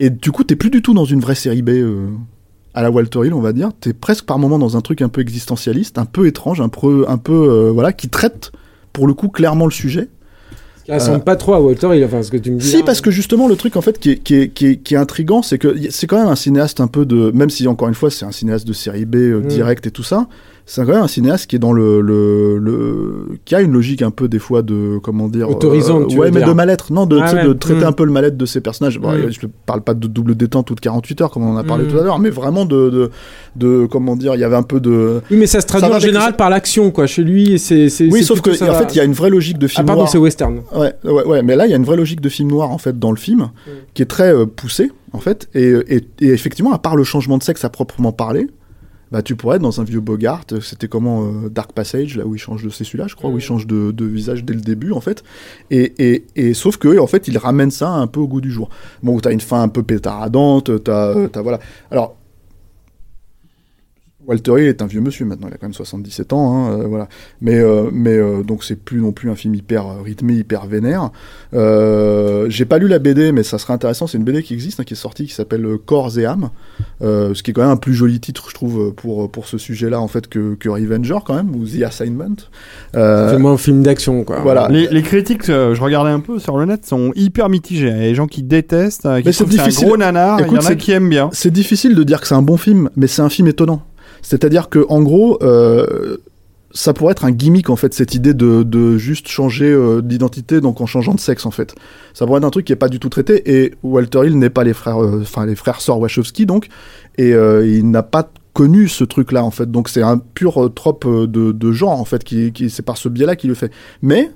[0.00, 2.08] Et du coup, t'es plus du tout dans une vraie série B euh,
[2.74, 3.70] à la Walter Hill, on va dire.
[3.80, 7.04] T'es presque par moment dans un truc un peu existentialiste, un peu étrange, un peu,
[7.08, 8.50] un peu, euh, voilà, qui traite
[8.92, 10.08] pour le coup clairement le sujet.
[10.84, 12.66] Qui ressemble pas trop à Walter Hill, enfin, ce que tu me dis.
[12.66, 14.94] Si, parce que justement, le truc en fait qui est, qui est, qui est, qui
[14.94, 17.30] est intriguant, c'est que c'est quand même un cinéaste un peu de.
[17.34, 19.46] Même si, encore une fois, c'est un cinéaste de série B euh, Mm.
[19.46, 20.26] direct et tout ça,
[20.66, 23.28] c'est quand même un cinéaste qui est dans le, le, le.
[23.44, 24.98] qui a une logique un peu, des fois, de.
[25.02, 25.50] Comment dire.
[25.50, 26.48] Autorisante, tu Ouais, mais dire.
[26.48, 26.92] de mal-être.
[26.92, 28.98] Non, de, Ah ouais, de traiter un peu le mal-être de ses personnages.
[28.98, 29.30] Bon, Mm.
[29.30, 31.84] Je ne parle pas de double détente toutes 48 heures, comme on en a parlé
[31.84, 31.88] Mm.
[31.88, 33.10] tout à l'heure, mais vraiment de, de,
[33.56, 33.86] de.
[33.90, 35.20] Comment dire, il y avait un peu de.
[35.30, 37.06] Oui, mais ça se traduit Ça en général par l'action, quoi.
[37.06, 37.88] Chez lui, et c'est.
[38.10, 40.00] Oui, sauf que, en fait, il y a une vraie logique de Ah, film pardon,
[40.02, 40.10] noir.
[40.10, 40.60] c'est western.
[40.74, 42.78] Ouais, ouais, ouais, mais là, il y a une vraie logique de film noir, en
[42.78, 43.50] fait, dans le film,
[43.92, 45.48] qui est très euh, poussée, en fait.
[45.54, 48.46] Et, et, et effectivement, à part le changement de sexe à proprement parler,
[49.14, 50.44] bah, tu pourrais être dans un vieux Bogart.
[50.50, 52.68] euh, C'était comment euh, Dark Passage, là où il change de.
[52.68, 55.22] C'est celui-là, je crois, où il change de, de visage dès le début, en fait.
[55.70, 58.50] Et, et, et sauf que, en fait, il ramène ça un peu au goût du
[58.50, 58.70] jour.
[59.04, 61.28] Bon, t'as une fin un peu pétaradante, t'as.
[61.28, 61.60] t'as voilà.
[61.92, 62.16] Alors.
[64.26, 66.86] Walter Hill est un vieux monsieur maintenant, il a quand même 77 ans, hein, euh,
[66.86, 67.08] voilà.
[67.40, 71.10] Mais, euh, mais euh, donc c'est plus non plus un film hyper rythmé, hyper vénère.
[71.54, 74.06] Euh, J'ai pas lu la BD, mais ça serait intéressant.
[74.06, 76.50] C'est une BD qui existe, hein, qui est sortie, qui s'appelle euh, Corps et âme,
[77.02, 79.58] euh, ce qui est quand même un plus joli titre, je trouve, pour pour ce
[79.58, 82.36] sujet-là en fait que, que Revenger quand même ou The Assignment.
[82.96, 84.40] Euh, C'est moins un film d'action, quoi.
[84.40, 84.68] voilà.
[84.70, 87.88] Les, les critiques, euh, je regardais un peu sur le net, sont hyper mitigées.
[87.88, 90.38] Il y a des gens qui détestent, qui Mais c'est trouvent c'est un gros nanar.
[90.40, 91.30] Il y Écoute, en a qui aiment bien.
[91.32, 93.82] C'est difficile de dire que c'est un bon film, mais c'est un film étonnant.
[94.24, 96.16] C'est-à-dire que en gros, euh,
[96.72, 100.80] ça pourrait être un gimmick en fait, cette idée de, juste changer euh, d'identité, donc
[100.80, 101.74] en changeant de sexe en fait.
[102.14, 103.54] Ça pourrait être un truc qui est pas du tout traité.
[103.54, 106.68] Et Walter Hill n'est pas les frères, euh, enfin les frères sœurs Wachowski donc,
[107.18, 109.70] et euh, il n'a pas connu ce truc-là en fait.
[109.70, 113.08] Donc c'est un pur euh, trope euh, de, genre en fait, qui, c'est par ce
[113.10, 113.70] biais-là qu'il le fait.
[114.00, 114.30] Mais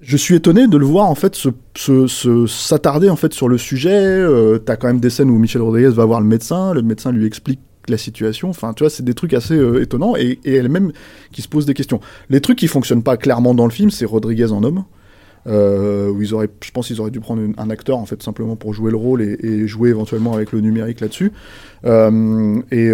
[0.00, 3.90] je suis étonné de le voir en fait se- s'attarder en fait sur le sujet.
[3.92, 7.12] Euh, T'as quand même des scènes où Michel Rodriguez va voir le médecin, le médecin
[7.12, 8.50] lui explique la situation.
[8.50, 10.92] Enfin, tu vois, c'est des trucs assez euh, étonnants et, et elle-même
[11.32, 12.00] qui se pose des questions.
[12.30, 14.84] Les trucs qui fonctionnent pas clairement dans le film, c'est Rodriguez en homme.
[15.48, 18.54] Euh, où ils auraient, je pense qu'ils auraient dû prendre un acteur en fait simplement
[18.54, 21.32] pour jouer le rôle et, jouer éventuellement avec le numérique là-dessus.
[21.84, 22.92] Euh, et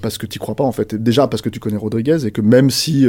[0.00, 0.94] parce que tu crois pas en fait.
[0.94, 3.04] Déjà parce que tu connais Rodriguez et que même si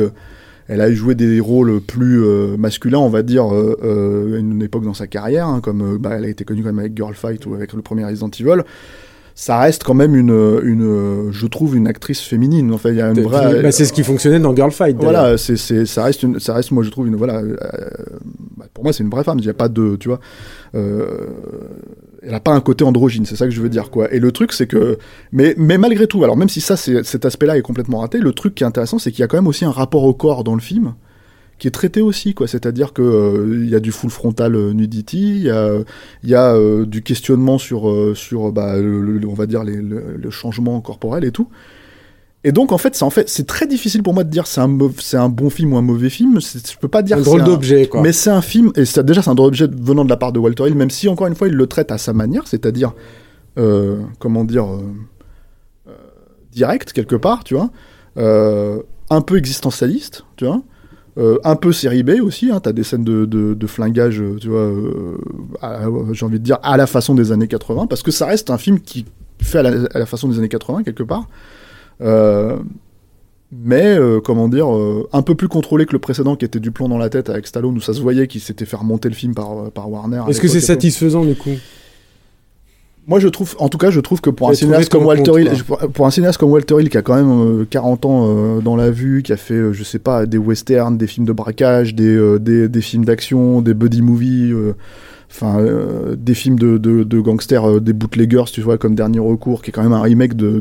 [0.68, 2.26] elle a joué des rôles plus
[2.58, 6.30] masculins, on va dire, à une époque dans sa carrière, hein, comme bah, elle a
[6.30, 8.64] été connue quand même avec Girl Fight ou avec le premier Resident Evil.
[9.36, 12.72] Ça reste quand même une, une, je trouve, une actrice féminine.
[12.72, 13.64] En fait, il y a une vraie.
[13.64, 14.96] Bah, c'est ce qui fonctionnait dans Girl Fight.
[15.00, 17.56] Voilà, c'est, ça reste une, ça reste, moi je trouve une, voilà, euh,
[18.58, 19.40] bah, pour moi c'est une vraie femme.
[19.40, 20.20] Il n'y a pas de, tu vois,
[20.76, 21.28] euh,
[22.22, 24.14] elle a pas un côté androgyne, c'est ça que je veux dire quoi.
[24.14, 24.98] Et le truc c'est que,
[25.32, 28.56] mais, mais malgré tout, alors même si ça, cet aspect-là est complètement raté, le truc
[28.56, 30.56] qui est intéressant, c'est qu'il y a quand même aussi un rapport au corps dans
[30.56, 30.94] le film
[31.64, 32.46] qui est traité aussi quoi.
[32.46, 35.78] C'est-à-dire que euh, il y a du full frontal euh, nudity, il y a,
[36.26, 40.18] y a euh, du questionnement sur, sur, bah, le- le- on va dire les, le,
[40.22, 41.48] le changement corporel et tout.
[42.44, 44.60] Et donc en fait, c'est en fait, c'est très difficile pour moi de dire c'est
[44.60, 46.38] un c'est un bon film ou un mauvais film.
[46.42, 47.16] Je peux pas dire.
[47.16, 48.02] Un drôle d'objet, quoi.
[48.02, 50.40] Mais c'est un film et déjà c'est un drôle d'objet venant de la part de
[50.40, 52.92] Walter Hill, même si encore une fois il le traite à sa manière, c'est-à-dire
[53.58, 54.82] euh, comment dire euh,
[55.88, 55.92] euh,
[56.52, 57.70] direct quelque part, tu vois,
[59.10, 60.62] un peu existentialiste, tu vois.
[61.18, 64.38] Euh, un peu série B aussi, hein, t'as des scènes de, de, de flingage, euh,
[64.40, 65.18] tu vois, euh,
[66.14, 68.58] j'ai envie de dire à la façon des années 80, parce que ça reste un
[68.58, 69.06] film qui
[69.42, 71.28] fait à la, à la façon des années 80 quelque part.
[72.02, 72.58] Euh,
[73.52, 74.68] mais comment dire,
[75.14, 77.46] un peu plus contrôlé que le précédent qui était du plomb dans la tête avec
[77.46, 80.24] Stallone où ça se voyait qu'il s'était fait remonter le film par, par Warner.
[80.28, 81.52] Est-ce que c'est satisfaisant du coup?
[83.06, 85.40] Moi je trouve, en tout cas je trouve que pour un cinéaste comme Walter compte,
[85.42, 88.28] Hill, pour, pour un cinéaste comme Walter Hill qui a quand même euh, 40 ans
[88.30, 91.26] euh, dans la vue, qui a fait, euh, je sais pas, des westerns, des films
[91.26, 94.74] de braquage, des, euh, des, des films d'action, des buddy movies, euh,
[95.30, 95.58] enfin
[96.16, 99.74] des films de, de, de gangsters, des bootleggers, tu vois, comme Dernier Recours, qui est
[99.74, 100.60] quand même un remake de,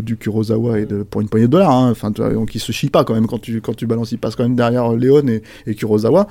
[0.00, 1.70] du Kurosawa et de, pour une poignée de dollars.
[1.70, 1.90] hein.
[1.90, 4.18] Enfin, vois, donc il se chie pas quand même quand tu, quand tu balances, il
[4.18, 6.26] passe quand même derrière Léon et, et Kurosawa.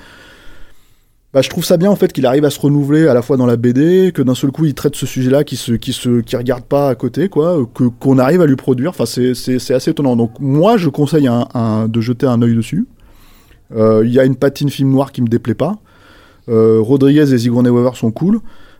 [1.34, 3.36] Bah, je trouve ça bien en fait qu'il arrive à se renouveler à la fois
[3.36, 6.20] dans la BD, que d'un seul coup il traite ce sujet-là qui se qui se
[6.20, 8.90] qui regarde pas à côté quoi, que qu'on arrive à lui produire.
[8.90, 10.16] Enfin c'est c'est c'est assez étonnant.
[10.16, 12.86] Donc moi je conseille un, un- de jeter un œil dessus.
[13.74, 15.76] Euh, Il y a une patine film noir qui me déplaît pas.
[16.48, 18.38] Euh, Rodriguez et Sigourney Weaver sont cool.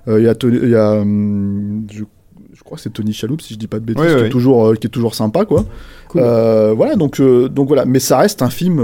[0.09, 2.05] Euh, Il y a y a hum, je,
[2.55, 4.27] je crois que c'est Tony Shalhoub si je dis pas de bêtises Oui, qui, oui.
[4.29, 5.65] Est toujours, qui est toujours sympa quoi.
[6.09, 6.23] Cool.
[6.23, 8.81] Voilà donc donc voilà mais ça reste un film.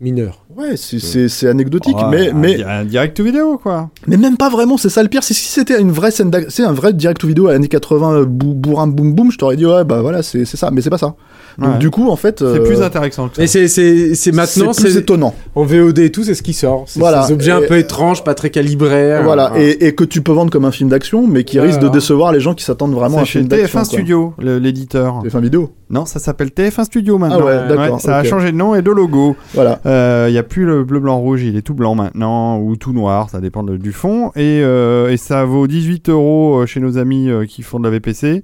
[0.00, 0.44] Mineur.
[0.56, 3.90] Ouais, c'est- c'est c'est anecdotique, Ouais, mais, un mais, un direct vidéo quoi.
[4.06, 5.22] mais même pas vraiment, c'est ça le pire.
[5.22, 8.24] Si c'était une vraie scène c'est un vrai direct to vidéo à l'année 80, euh,
[8.24, 10.90] bou- bourrin boum boum, je t'aurais dit ouais, bah voilà, c'est c'est ça, mais c'est
[10.90, 11.14] pas ça.
[11.58, 11.78] Donc Ouais.
[11.78, 12.38] du coup, en fait.
[12.40, 13.42] C'est euh, plus intéressant que ça.
[13.42, 15.34] Et c'est c'est c'est maintenant c'est étonnant.
[15.54, 16.84] en VOD et tout c'est ce qui sort.
[16.86, 17.22] C'est Voilà.
[17.22, 19.22] ces objets un peu étranges, pas très calibrés.
[19.22, 21.66] Voilà, euh, et, et que tu peux vendre comme un film d'action, mais qui Ouais,
[21.66, 23.66] risque de décevoir les gens qui s'attendent vraiment à un film d'action.
[23.68, 23.84] TF1 quoi.
[23.84, 25.22] Studio, l'éditeur.
[25.24, 25.70] TF1 vidéo.
[25.90, 27.40] Non, ça s'appelle TF1 Studio maintenant.
[27.42, 29.36] Ah ouais, d'accord, ça a changé de nom et de logo.
[29.54, 29.80] Voilà.
[30.28, 32.92] Il n'y a plus le bleu, blanc, rouge, il est tout blanc maintenant, ou tout
[32.92, 34.30] noir, ça dépend de- du fond.
[34.36, 37.84] Et, euh, et ça vaut 18 euros euh, chez nos amis euh, qui font de
[37.84, 38.42] la VPC.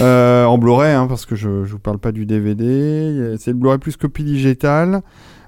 [0.00, 2.41] Euh, en Blu-ray, hein, parce que je ne vous parle pas du DVD.
[3.38, 5.02] C'est le Blu-ray plus copie digitale.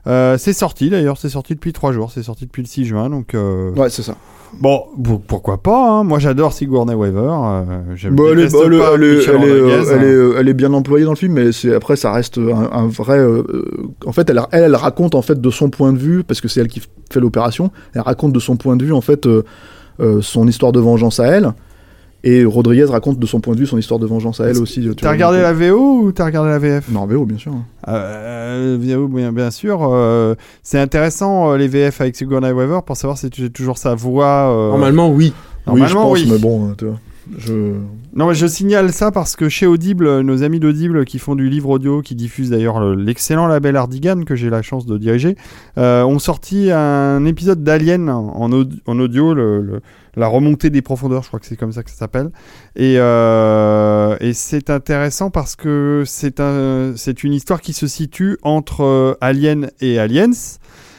[0.06, 3.08] Euh, c'est sorti d'ailleurs, c'est sorti depuis 3 jours, c'est sorti depuis le 6 juin.
[3.08, 4.16] Donc, euh, Ouais, c'est ça.
[4.60, 6.04] bon, pour- pourquoi pas hein.
[6.04, 7.18] Moi j'adore Sigourney Weaver.
[7.32, 7.64] Euh,
[8.10, 8.74] Bah, elle, est, elle
[9.30, 10.34] elle Rodriguez, hein.
[10.38, 13.18] elle bien employée dans le film, mais c'est après ça reste un, un vrai.
[13.18, 13.44] euh,
[14.04, 16.68] en fait, elle, raconte en fait de son point de vue, parce que c'est elle
[16.68, 17.70] qui fait l'opération.
[17.94, 19.26] Elle raconte de son point de vue en fait
[20.20, 21.52] son histoire de vengeance à elle,
[22.26, 24.80] et Rodriguez raconte de son point de vue son histoire de vengeance à elle aussi.
[24.80, 27.52] tu T'as regardé la VO ou t'as regardé la VF euh, Non, VO bien sûr.
[27.86, 29.80] Euh, VO, bien, bien sûr.
[29.92, 33.78] euh, c'est intéressant euh, les VF avec Sigourney Weaver pour savoir si tu as toujours
[33.78, 34.50] sa voix.
[34.50, 35.32] euh, Normalement oui.
[35.34, 35.34] oui,
[35.66, 36.28] je normalement, pense, oui.
[36.30, 36.98] mais bon, euh, tu vois,
[37.38, 37.74] je.
[38.14, 41.48] Non, mais je signale ça parce que chez Audible, nos amis d'Audible qui font du
[41.48, 45.36] livre audio, qui diffusent d'ailleurs le- l'excellent label Ardigan que j'ai la chance de diriger,
[45.78, 49.34] euh, ont sorti un épisode d'Alien en, aud- en audio,
[50.16, 52.30] la remontée des profondeurs, je crois que c'est comme ça que ça s'appelle.
[52.76, 59.70] Et, euh, c'est intéressant parce que c'est une histoire qui se situe entre euh, Alien
[59.80, 60.30] et Aliens.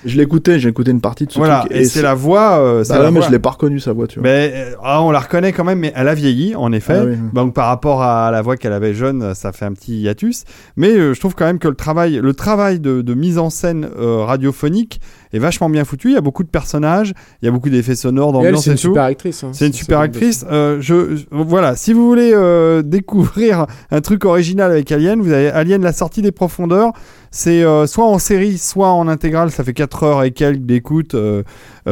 [0.06, 1.72] Je l'écoutais, j'ai écouté une partie de ce Voilà, truc.
[1.76, 2.60] et, c'est la voix.
[2.60, 4.30] euh, Bah la ouais, mais je l'ai pas reconnu sa voix, tu vois.
[4.30, 6.98] mais euh, ah, on la reconnaît quand même, mais elle a vieilli, en effet.
[7.02, 7.16] Ah oui.
[7.34, 10.44] Donc par rapport à la voix qu'elle avait jeune, ça fait un petit hiatus.
[10.78, 13.50] Mais euh, je trouve quand même que le travail, le travail de, de mise en
[13.50, 15.00] scène euh, radiophonique
[15.34, 16.10] est vachement bien foutu.
[16.10, 18.76] Il y a beaucoup de personnages, il y a beaucoup d'effets sonores, d'ambiance c'est une
[18.78, 18.82] tout.
[18.82, 19.44] super actrice.
[19.44, 19.50] hein.
[19.54, 20.46] C'est une super actrice.
[20.52, 25.50] Euh, je, voilà, si vous voulez euh, découvrir un truc original avec Alien, vous avez
[25.50, 26.92] Alien la sortie des profondeurs.
[27.32, 29.52] C'est euh, soit en série, soit en intégrale.
[29.52, 31.16] Ça fait 4 heures et quelques d'écoute.
[31.16, 31.44] euh,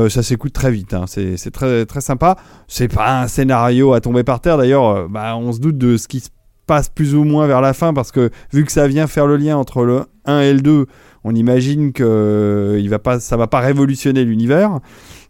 [0.10, 0.93] ça s'écoute très vite.
[0.93, 1.06] hein.
[1.08, 2.38] C'est très très sympa.
[2.67, 4.58] C'est pas un scénario à tomber par terre.
[4.58, 6.30] D'ailleurs, bah, on se doute de ce qui se
[6.65, 9.36] passe plus ou moins vers la fin parce que vu que ça vient faire le
[9.36, 10.86] lien entre le 1 et le 2,
[11.23, 14.79] on imagine que euh, il va pas, ça va pas révolutionner l'univers.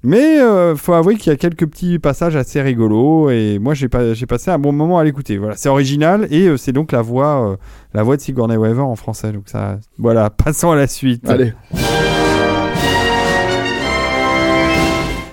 [0.05, 3.87] Mais euh, faut avouer qu'il y a quelques petits passages assez rigolos et moi j'ai
[3.87, 5.37] pas, j'ai passé un bon moment à l'écouter.
[5.37, 7.55] Voilà, c'est original et euh, c'est donc la voix, euh,
[7.93, 9.31] la voix de Sigourney Weaver en français.
[9.31, 11.29] Donc ça, voilà, passons à la suite.
[11.29, 11.53] Allez.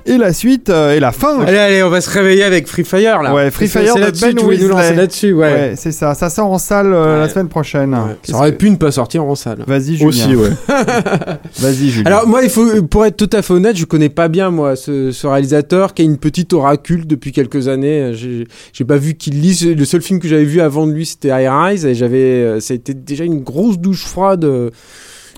[0.07, 1.41] Et la suite euh, et la fin.
[1.41, 3.35] Allez, allez, on va se réveiller avec Free Fire là.
[3.35, 4.97] Ouais, Free Fire C'est de là-dessus, Ben tu voulais nous lancer Weasley.
[4.97, 5.53] là-dessus, ouais.
[5.53, 6.15] Ouais, c'est ça.
[6.15, 7.93] Ça sort en salle euh, la semaine prochaine.
[7.95, 8.01] Ouais.
[8.23, 9.65] Qu'est-ce Ça aurait que- pu ne pas sortir en salle.
[9.67, 10.09] Vas-y Julien.
[10.09, 10.51] Aussi, ouais.
[11.61, 12.07] Vas-y Julien.
[12.07, 14.77] Alors moi, il faut, pour être tout à fait honnête, je connais pas bien moi
[14.77, 18.13] ce, ce réalisateur qui a une petite oracule depuis quelques années.
[18.15, 19.67] J'ai j'ai pas vu qu'il lise.
[19.67, 22.61] Le seul film que j'avais vu avant de lui, c'était High Rise, et j'avais, euh,
[22.61, 24.45] ça a été déjà une grosse douche froide.
[24.45, 24.71] euh,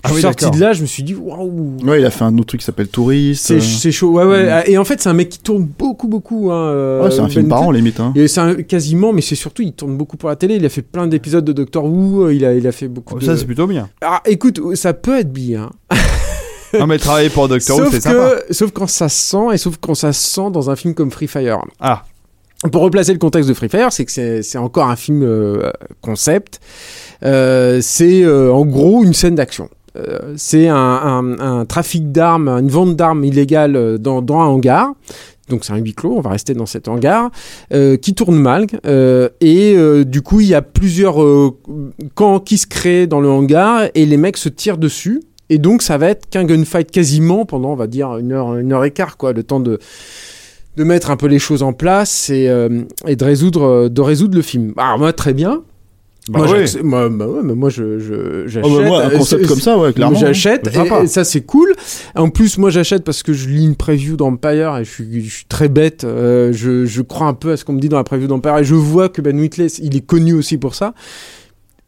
[0.05, 1.77] Ah je suis oui, sorti de là, je me suis dit waouh.
[1.85, 3.45] Ouais, il a fait un autre truc qui s'appelle Touriste.
[3.45, 4.63] C'est euh, c'est chaud, ouais, ouais.
[4.69, 6.51] Et en fait, c'est un mec qui tourne beaucoup, beaucoup.
[6.51, 7.99] Hein, euh, Ouais, c'est un film par an, limite.
[8.01, 8.11] Hein.
[8.15, 10.55] Et c'est un- quasiment, mais c'est surtout, il tourne beaucoup pour la télé.
[10.55, 12.25] Il a fait plein d'épisodes de Doctor Who.
[12.25, 13.25] euh, Il a, il a fait beaucoup Oh, de.
[13.25, 13.89] Ça, c'est plutôt bien.
[14.01, 15.69] Ah, écoute, ça peut être bien.
[16.77, 18.35] non, mais travailler pour Doctor Who, sauf c'est sympa.
[18.47, 20.93] que, sauf quand ça se sent et sauf quand ça se sent dans un film
[20.95, 21.59] comme Free Fire.
[21.79, 22.03] Ah,
[22.73, 25.71] Pour replacer le contexte de Free Fire, c'est que c'est c'est encore un film euh,
[26.01, 26.59] concept.
[27.23, 29.69] Euh, c'est euh, en gros une scène d'action.
[29.95, 34.93] Euh, c'est un, trafic d'armes, une vente d'armes illégale euh, dans, un hangar.
[35.49, 37.29] Donc c'est un huis clos, on va rester dans cet hangar,
[37.73, 38.65] euh, qui tourne mal.
[39.41, 41.17] et du coup, il y a plusieurs
[42.15, 45.21] camps qui se créent dans le hangar et les mecs se tirent dessus.
[45.49, 48.71] Et donc ça va être qu'un gunfight quasiment pendant, on va dire, une heure, une
[48.71, 49.79] heure et quart, quoi, le temps de,
[50.77, 54.73] mettre un peu les choses en place et, de, résoudre, de résoudre le film.
[54.77, 55.61] Alors moi, très bien.
[56.29, 56.81] Bah moi, oui.
[56.83, 58.69] moi, bah ouais, mais moi, je, je- j'achète.
[58.71, 60.17] Oh, bah, moi, un concept comme ça, ouais, clairement.
[60.17, 61.01] J'achète, C'est sympa.
[61.01, 61.73] et, et ça c'est cool.
[62.15, 65.35] En plus, moi j'achète parce que je lis une preview d'Empire et je suis, je
[65.35, 66.03] suis très bête.
[66.05, 68.57] Euh, je, je crois un peu à ce qu'on me dit dans la preview d'Empire
[68.59, 70.93] et je vois que Ben Whitley, il est connu aussi pour ça.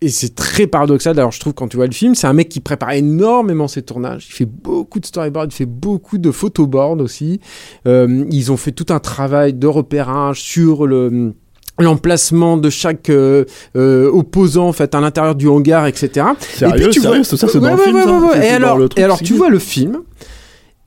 [0.02, 1.16] Et c'est très paradoxal.
[1.16, 3.82] D'ailleurs, je trouve quand tu vois le film, c'est un mec qui prépare énormément ses
[3.82, 4.28] tournages.
[4.30, 7.40] Il fait beaucoup de storyboard, il fait beaucoup de photoboard aussi.
[7.88, 11.34] Euh, ils ont fait tout un travail de repérage sur le
[11.80, 13.45] l'emplacement de chaque euh,
[13.76, 17.59] euh, opposant en fait à l'intérieur du hangar etc Sérieux, tu sérieux, vois- ça, c'est
[17.59, 18.65] dans Ouais, le ouais, Et dans
[18.97, 20.01] alors, et tu vois le film,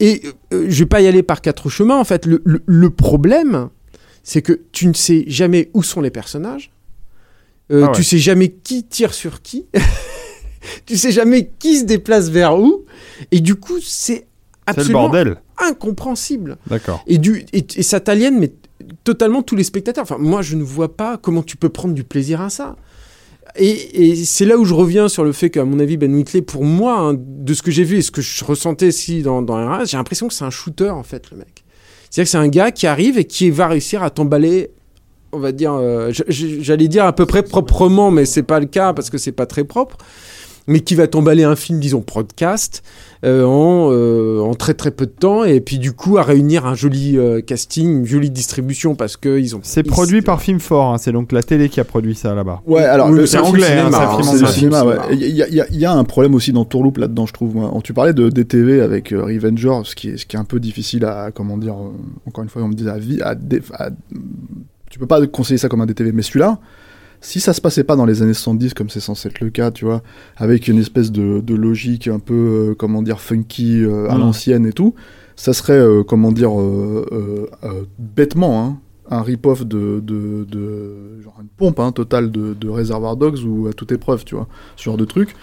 [0.01, 0.22] et
[0.55, 1.97] euh, je vais pas y aller par quatre chemins.
[1.99, 3.68] En fait, le, le- le problème,
[4.22, 6.70] c'est que tu ne sais jamais où sont les personnages.
[7.70, 7.93] Euh, Ah.
[7.95, 9.66] Tu sais jamais qui tire sur qui.
[10.86, 12.84] tu sais jamais qui se déplace vers où.
[13.32, 14.24] Et du coup, c'est le
[14.66, 15.36] absolument bordel.
[15.59, 16.57] incompréhensible.
[16.68, 17.03] D'accord.
[17.07, 18.53] Et, du, et, et ça t'aliène, mais
[19.05, 20.03] totalement tous les spectateurs.
[20.03, 22.76] Enfin, moi, je ne vois pas comment tu peux prendre du plaisir à ça.
[23.57, 26.64] Et, c'est là où je reviens sur le fait qu'à mon avis, Ben Whitley, pour
[26.64, 29.57] moi, hein, de ce que j'ai vu et ce que je ressentais ici dans, dans
[29.57, 31.64] RS, j'ai l'impression que c'est un shooter, en fait, le mec.
[32.11, 34.70] C'est-à-dire que c'est un gars qui arrive et qui va réussir à t'emballer,
[35.33, 38.93] on va dire, euh, j'allais dire à peu près proprement, mais c'est pas le cas
[38.93, 39.99] parce que c'est pas très propre,
[40.69, 42.85] mais qui va t'emballer un film, disons, podcast,
[43.25, 46.66] euh, en, euh, en très très peu de temps, et puis du coup à réunir
[46.66, 49.61] un joli euh, casting, une jolie distribution parce que ils ont.
[49.64, 52.33] C'est ils- produit par Film Fort, hein, c'est donc la télé qui a produit ça
[52.35, 52.62] là-bas.
[52.66, 54.47] Ouais, alors, Oui, le- mais c'est anglais, hein, cinéma, c'est un hein, film c'est anglais.
[54.47, 54.97] le cinéma, ouais.
[55.12, 57.57] Il y, a- y y un problème aussi dans Tourloop là-dedans, je trouve.
[57.57, 57.73] moi.
[57.83, 60.61] Tu parlais de DTV avec euh, Revenger, ce qui, est, ce qui est un peu
[60.61, 61.91] difficile à, comment dire, euh,
[62.27, 63.31] encore une fois, on me disait à vie, à,
[63.73, 63.91] à-
[64.91, 66.59] tu peux pas conseiller ça comme un DTV, mais celui-là,
[67.21, 69.71] si ça se passait pas dans les années 70 comme c'est censé être le cas,
[69.71, 70.03] tu vois,
[70.37, 72.35] avec une espèce de, de logique un peu,
[72.71, 74.95] euh, comment dire, funky euh, à l'ancienne et tout,
[75.37, 76.51] ça serait, euh, comment dire,
[77.99, 78.79] bêtement, hein,
[79.11, 83.66] un rip-off de, de, de- genre une pompe hein, totale de, de Reservoir Dogs ou
[83.66, 85.35] à toute épreuve, tu vois, ce genre de truc.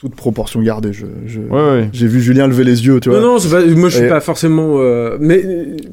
[0.00, 1.90] Toute proportion gardée, je, je- Ouais, ouais.
[1.92, 3.20] j'ai vu Julien lever les yeux, tu vois.
[3.20, 4.76] Non, non, c'est pas- moi je suis Et- pas forcément.
[4.78, 5.44] euh, mais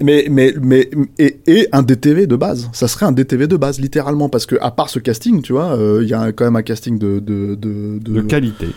[0.02, 0.90] Mais, mais, mais,
[1.20, 2.70] et, et un DTV de base.
[2.72, 4.30] Ça serait un DTV de base, littéralement.
[4.30, 6.62] Parce que, à part ce casting, tu vois, euh, il y a quand même un
[6.62, 7.20] casting de.
[7.20, 8.68] de, de, De qualité.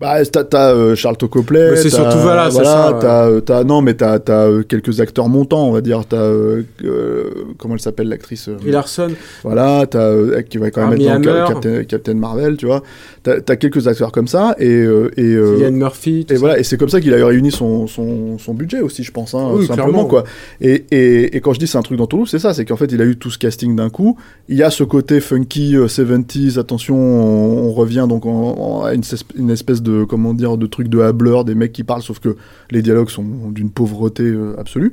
[0.00, 1.76] Bah, t'as, t'as, euh, Charles Tocoplet.
[1.76, 2.98] C'est t'as- surtout, voilà, c'est ça, ouais.
[3.02, 6.06] T'as, euh, t'as, non, mais t'as, t'as euh, quelques acteurs montants, on va dire.
[6.08, 7.24] T'as, euh, euh,
[7.58, 9.10] comment elle s'appelle, l'actrice euh, Larson,
[9.44, 11.48] Voilà, t'as, euh, qui va quand même être dans.
[11.48, 12.82] Captain, Captain Marvel, tu vois.
[13.22, 16.40] T'as, quelques acteurs comme ça, et, euh, et, euh, Cillian Murphy, tout et ça.
[16.40, 19.34] voilà, et c'est comme ça qu'il a réuni son, son, son budget aussi, je pense,
[19.34, 20.04] hein, Oui, simplement clairement.
[20.08, 20.24] quoi.
[20.62, 22.76] Et, et, et quand je dis c'est un truc dans Toulouse, c'est ça, c'est qu'en
[22.76, 24.16] fait il a eu tout ce casting d'un coup.
[24.48, 28.84] Il y a ce côté funky euh, 70s, attention, on, on revient donc en, en-
[28.84, 32.20] à une, espèce de comment dire de truc de hableur, des mecs qui parlent, sauf
[32.20, 32.36] que
[32.70, 34.92] les dialogues sont d'une pauvreté euh, absolue.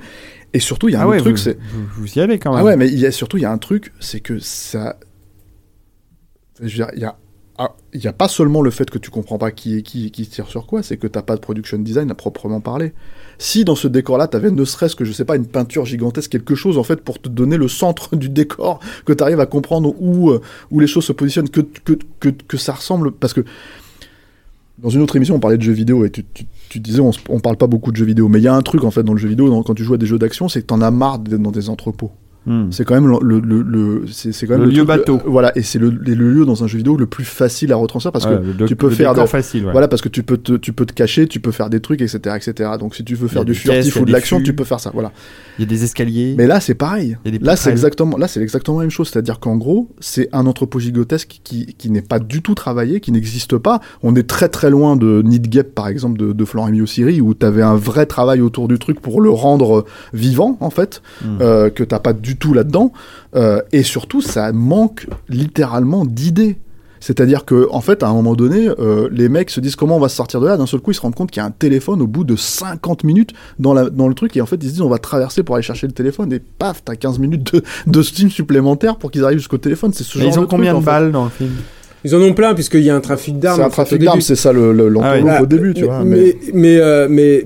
[0.54, 2.50] Et surtout il y a un Ah ouais, truc, c'est vous, vous y allez quand
[2.52, 2.60] même.
[2.60, 4.98] ah ouais, mais il y a surtout il y a un truc, c'est que ça,
[6.60, 7.16] je veux dire, il y a
[7.94, 10.48] il y a pas seulement le fait que tu comprends pas qui qui, qui tire
[10.48, 12.94] sur quoi, c'est que t'as pas de production design à proprement parler.
[13.40, 16.56] Si dans ce décor-là, t'avais ne serait-ce que, je sais pas, une peinture gigantesque, quelque
[16.56, 20.30] chose en fait pour te donner le centre du décor, que t'arrives à comprendre où,
[20.30, 20.42] euh,
[20.72, 23.44] où les choses se positionnent, que, que, que, que ça ressemble, parce que
[24.78, 27.12] dans une autre émission, on parlait de jeux vidéo et tu, tu, tu disais on,
[27.30, 29.02] on parle pas beaucoup de jeux vidéo, mais il y a un truc en fait
[29.02, 30.92] dans le jeu vidéo, quand tu joues à des jeux d'action, c'est que t'en as
[30.92, 32.12] marre d'être dans des entrepôts.
[32.48, 32.72] Hmm.
[32.72, 35.20] C'est quand même le, le, le, le- c'est, c'est quand même Le lieu truc- bateau.
[35.26, 38.12] voilà, et c'est le, le lieu dans un jeu vidéo le plus facile à retranscrire
[38.14, 39.66] parce Ouais, que tu peux faire de- facile.
[39.66, 39.72] ouais.
[39.74, 42.02] voilà parce que tu peux te, tu peux te cacher, tu peux faire des trucs,
[42.02, 42.72] etc., etc.
[42.80, 44.92] Donc si tu veux faire du furtif ou de l'action, tu peux faire ça.
[44.94, 45.12] Voilà.
[45.60, 46.36] Il y a des escaliers.
[46.38, 47.18] Mais là, c'est pareil.
[47.42, 49.10] Là, c'est exactement, là, c'est exactement la même chose.
[49.10, 53.12] C'est-à-dire qu'en gros, c'est un entrepôt gigantesque qui, qui n'est pas du tout travaillé, qui
[53.12, 53.82] n'existe pas.
[54.04, 57.20] On est très très loin de Need Gap, par exemple, de, de Florent Emilio Siri,
[57.22, 61.02] où tu avais un vrai travail autour du truc pour le rendre vivant, en fait,
[61.24, 61.38] Hmm.
[61.42, 62.92] euh, que t'as pas du tout là-dedans.
[63.36, 66.58] Euh, et surtout, ça manque littéralement d'idées.
[67.00, 70.00] C'est-à-dire que, en fait, à un moment donné, euh, les mecs se disent comment on
[70.00, 70.58] va se sortir de là?
[70.58, 72.36] D'un seul coup, ils se rendent compte qu'il y a un téléphone au bout de
[72.36, 74.36] 50 minutes dans, la, dans le truc.
[74.36, 76.34] Et en fait, ils se disent on va traverser pour aller chercher le téléphone.
[76.34, 79.94] Et paf, t'as 15 minutes de, de Steam supplémentaire pour qu'ils arrivent jusqu'au téléphone.
[79.94, 80.86] C'est ce Et genre ils ont de truc, combien en de fait.
[80.88, 81.52] balles dans le film?
[82.04, 83.58] Ils en ont plein puisqu'il y a un trafic d'armes.
[83.60, 86.04] C'est un trafic d'armes, c'est ça le- le- l'entourloupe Ah, au début, tu mais, vois.
[86.04, 87.46] Mais, mais, euh, mais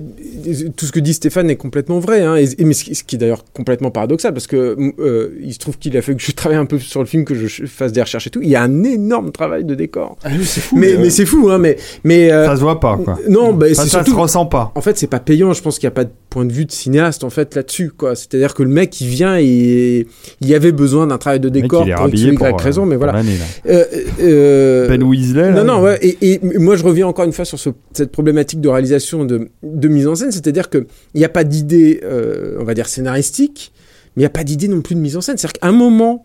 [0.75, 2.21] tout ce que dit Stéphane est complètement vrai.
[2.21, 5.29] Hein, et, et- mais ce qui, ce qui est d'ailleurs complètement paradoxal, parce que euh,
[5.41, 7.35] il se trouve qu'il a fait que je travaille un peu sur le film, que
[7.35, 8.41] je fasse des recherches et tout.
[8.41, 10.17] Il y a un énorme travail de décor.
[10.23, 10.77] Ah oui, c'est fou.
[10.77, 11.57] mais euh, mais c'est fou, hein.
[11.57, 13.17] Mais, mais euh, Ça se voit pas, quoi.
[13.29, 14.11] non, bah, Ça, c'est ça surtout.
[14.11, 14.71] se ressent pas.
[14.75, 15.53] En fait, c'est pas payant.
[15.53, 17.91] Je pense qu'il n'y a pas de point de vue de cinéaste en fait là-dessus,
[17.95, 18.15] quoi.
[18.15, 20.07] C'est-à-dire que le mec, il vient et
[20.41, 22.85] il y avait besoin d'un travail de mec, décor est pour Y pour, raison, euh,
[22.85, 23.21] mais pour voilà.
[23.67, 23.83] Euh,
[24.21, 25.99] euh, Ben Weasley, là, non, non, ouais.
[26.01, 29.49] Et, et moi, je reviens encore une fois sur ce- cette problématique de réalisation, de,
[29.63, 30.30] de mise en scène.
[30.31, 33.71] C'est-à-dire qu'il n'y a pas d'idée, euh, on va dire, scénaristique,
[34.15, 35.37] mais il n'y a pas d'idée non plus de mise en scène.
[35.37, 36.23] C'est-à-dire qu'à un moment,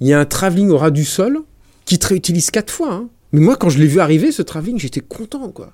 [0.00, 1.38] il y a un travelling au ras du sol
[1.84, 2.92] qui te réutilise quatre fois.
[2.92, 3.08] hein.
[3.32, 5.72] Mais moi, quand je l'ai vu arriver, ce travelling, j'étais content, quoi.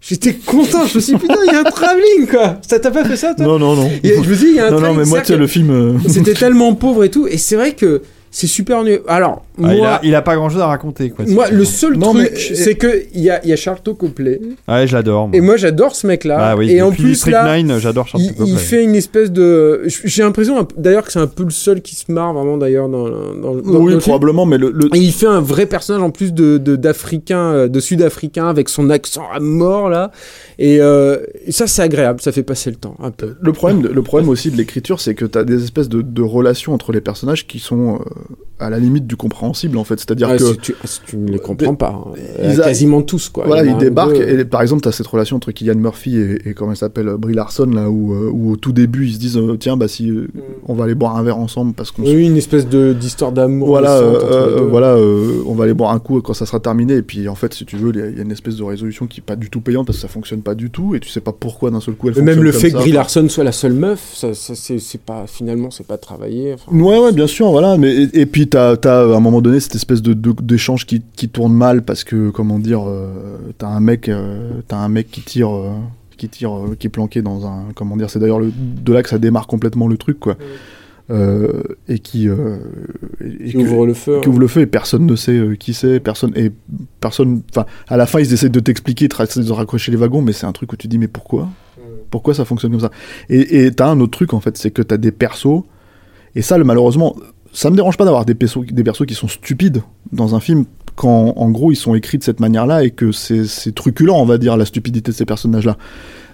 [0.00, 0.86] J'étais content.
[0.86, 2.60] Je me suis dit, putain, il y a un travelling, quoi.
[2.68, 3.46] Ça t'a pas fait ça, toi?
[3.46, 3.90] Non, non, non.
[4.02, 5.46] Et Je me dis, il y a un Non, non, mais moi, tu sais, le
[5.46, 5.70] film.
[5.70, 7.26] euh, C'était tellement pauvre et tout.
[7.26, 8.02] Et c'est vrai que
[8.36, 9.04] c'est super ennuyeux.
[9.06, 11.24] Alors, Ah, il, moi, a, il a pas grand chose à raconter, quoi.
[11.28, 14.40] moi, le seul Non, truc, mais- c'est que il y a, y a Charlton Copley.
[14.66, 15.30] Ouais, je l'adore.
[15.32, 16.36] Et moi, j'adore ce mec-là.
[16.40, 19.82] Ah oui, et en plus, là, 9, j'adore Charles il, il fait une espèce de.
[19.86, 23.08] J'ai l'impression, d'ailleurs, que c'est un peu le seul qui se marre vraiment, d'ailleurs, dans,
[23.08, 24.72] dans, dans- dans Oui, probablement, mais le.
[24.72, 28.68] le- Et il fait un vrai personnage en plus de d'africain, euh, de sud-africain, avec
[28.68, 30.10] son accent à mort là.
[30.58, 33.34] Et, euh, et ça, c'est agréable, ça fait passer le temps un peu.
[33.40, 36.22] Le problème, le problème aussi de l'écriture, c'est que tu as des espèces de, de
[36.22, 37.98] relations entre les personnages qui sont euh,
[38.30, 39.98] uh, à la limite du compréhensible, en fait.
[40.00, 40.44] C'est-à-dire Ouais, que.
[40.44, 42.12] si, tu, si tu ne les comprends pas, hein.
[42.42, 43.44] Ils Euh, a- quasiment tous quoi.
[43.46, 44.40] Voilà, Il y en il a un débarque ou deux.
[44.40, 47.08] et par exemple, tu as cette relation entre Killian Murphy et, et comment elle s'appelle,
[47.08, 49.76] euh, Brie Larson, là, où, euh, où au tout début, ils se disent euh, tiens,
[49.76, 50.26] bah si euh,
[50.66, 53.32] on va aller boire un verre ensemble parce qu'on se- Oui, une espèce de d'histoire
[53.32, 53.68] d'amour.
[53.68, 56.94] Voilà, euh, euh, voilà euh, on va aller boire un coup quand ça sera terminé.
[56.94, 59.06] Et puis en fait, si tu veux, il y a- il une espèce de résolution
[59.06, 61.08] qui est pas du tout payante parce que ça fonctionne pas du tout et tu
[61.10, 62.76] sais pas pourquoi d'un seul coup elle fonctionne même le comme fait que.
[62.76, 66.54] Brie Larson soit la seule meuf, ça, c'est pas finalement c'est pas travaillé.
[66.54, 66.74] enfin.
[66.76, 67.76] Ouais, ouais, bien sûr, voilà.
[67.76, 70.86] Mais, et, et puis, t'as, t'as à un moment donné cette espèce de, de- d'échange
[70.86, 74.88] qui, qui tourne mal parce que, comment dire, euh, t'as un mec, euh, t'as un
[74.88, 75.72] mec qui tire, euh,
[76.16, 79.02] qui tire, euh, qui est planqué dans un, comment dire, c'est d'ailleurs le, de là
[79.02, 80.36] que ça démarre complètement le truc, quoi.
[81.88, 82.30] Et qui, et-
[83.40, 84.20] et Qui que- ouvre le feu.
[84.22, 86.50] qui ouvre le feu et personne ne sait qui c'est, personne et
[87.00, 87.42] personne.
[87.50, 90.52] Enfin, à la fin, ils essaient de t'expliquer, de raccrocher les wagons, mais c'est un
[90.52, 91.48] truc où tu dis mais pourquoi?
[92.10, 92.90] Pourquoi ça fonctionne comme ça?
[93.28, 95.64] Et et t'as un autre truc en fait, c'est que t'as des persos
[96.36, 97.14] et ça, le, malheureusement,
[97.54, 99.82] ça me dérange pas d'avoir des persos, des persos qui sont stupides
[100.12, 100.64] dans un film
[100.96, 104.38] quand en gros ils sont écrits de cette manière-là et que c'est truculent, on va
[104.38, 105.76] dire, la stupidité de ces personnages-là.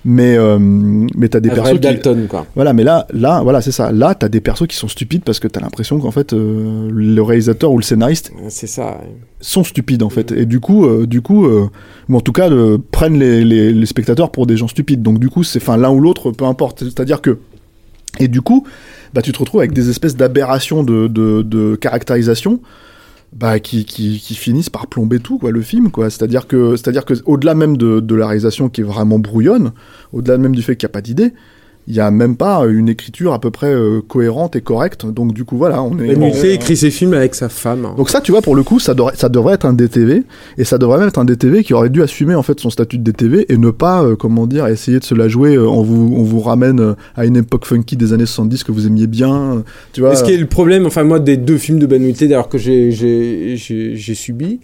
[0.03, 2.47] Mais euh, mais t'as des persos qui, Dalton quoi.
[2.55, 3.93] voilà, mais là, là, voilà, c'est ça.
[3.93, 7.21] Là, t'as des persos qui sont stupides parce que t'as l'impression qu'en fait, euh, le
[7.21, 8.99] réalisateur ou le scénariste C'est ça.
[9.43, 10.33] sont stupides en fait.
[10.33, 11.69] Et du coup, euh, du coup, euh,
[12.09, 15.03] ou en tout cas, euh, prennent les, les, les spectateurs pour des gens stupides.
[15.03, 16.83] Donc du coup, c'est, enfin, l'un ou l'autre, peu importe.
[16.85, 17.37] C'est-à-dire que,
[18.19, 18.67] et du coup,
[19.15, 22.61] bah, tu te retrouves avec des espèces d'aberrations de, de, caractérisation.
[23.33, 23.85] Bah, qui,
[24.35, 26.75] finissent par plomber tout quoi le film quoi c'est à dire que
[27.27, 29.71] au-delà même de, de la réalisation qui est vraiment brouillonne
[30.13, 31.33] au-delà même du fait qu'il n'y a pas d'idée
[31.91, 35.35] il y a même pas une écriture à peu près euh, cohérente et correcte donc
[35.35, 37.85] du coup voilà on est Ben on- écrit ses films avec sa femme.
[37.85, 37.95] hein.
[37.97, 40.23] donc ça, tu vois, pour le coup, ça devrait, ça devrait être un DTV,
[40.57, 42.97] et ça devrait même être un DTV qui aurait dû assumer en fait son statut
[42.99, 45.57] de DTV et ne pas, euh, comment dire, essayer de se la jouer.
[45.57, 48.87] euh, on vous, on vous ramène à une époque funky des années 70 que vous
[48.87, 50.13] aimiez bien, tu vois.
[50.13, 52.49] Et ce qui est le problème, enfin moi, des deux films de Ben Wheatley, d'ailleurs
[52.49, 54.61] que j'ai j'ai j'ai j'ai subi,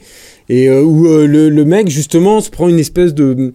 [0.49, 3.53] et où le, le mec justement se prend une espèce de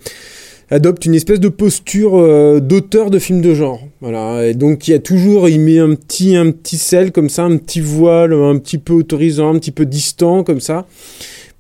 [0.72, 3.82] adopte une espèce de posture euh, d'auteur de films de genre.
[3.99, 4.47] Voilà.
[4.47, 7.43] Et donc il y a toujours, il met un petit un petit sel comme ça,
[7.43, 10.88] un petit voile, un petit peu autorisant, un petit peu distant comme ça.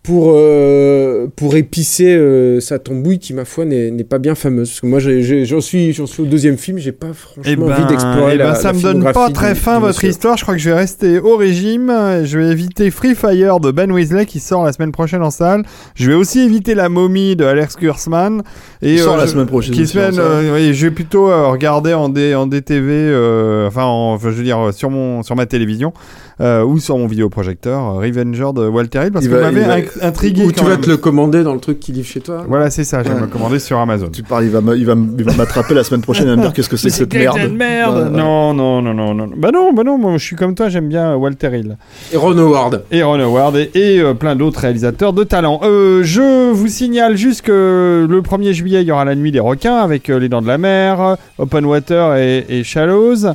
[0.03, 4.69] Pour, euh, pour épicer euh, sa tambouille qui, ma foi, n'est n'est pas bien fameuse.
[4.69, 7.71] Parce que moi, j'en suis, j'en suis au deuxième film, j'ai pas franchement Eh ben,
[7.71, 10.09] envie d'explorer eh ben, la ça la me donne pas très fin votre monsieur.
[10.09, 10.37] histoire.
[10.37, 11.93] Je crois que je vais rester au régime.
[12.23, 15.61] Je vais éviter Free Fire de Ben Weasley qui sort la semaine prochaine en salle.
[15.93, 18.41] Je vais aussi éviter La momie de Alex Kurzman.
[18.81, 21.93] Et, sort la je- semaine prochaine Qui semaine, euh, oui, je vais plutôt euh, regarder
[21.93, 25.45] en, D, en DTV, euh, enfin, en- je veux dire euh, sur mon sur ma
[25.45, 25.93] télévision
[26.41, 30.05] euh, ou sur mon vidéoprojecteur, euh, Revenger de Walter Hill, parce Il que vous va-
[30.07, 30.43] intrigué.
[30.43, 30.81] Ou tu vas même.
[30.81, 32.43] te le commander dans le truc qui livre chez toi.
[32.47, 33.03] Voilà, c'est ça.
[33.03, 34.09] Je vais me le commander sur Amazon.
[34.11, 36.35] Tu parles, il va, me- il va, me- il va m'attraper la semaine prochaine et
[36.35, 37.37] me dire qu'est-ce que c'est que cette merde.
[37.37, 38.09] Ouais.
[38.09, 39.29] Non, non, non, non, non.
[39.37, 41.77] Bah non, bah non, moi je suis comme toi, j'aime bien Walter Hill.
[42.11, 42.83] Et Ron Howard.
[42.91, 45.59] Et Ron Howard et, et, euh, plein d'autres réalisateurs de talent.
[45.63, 49.39] Euh, je vous signale juste que le 1er juillet, il y aura la nuit des
[49.39, 53.27] requins avec euh, Les Dents de la Mer, euh, Open Water et, et Shallows.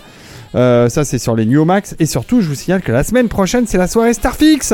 [0.55, 1.95] Euh, ça, c'est sur les New Max.
[1.99, 4.73] Et surtout, je vous signale que la semaine prochaine, c'est la soirée Starfix.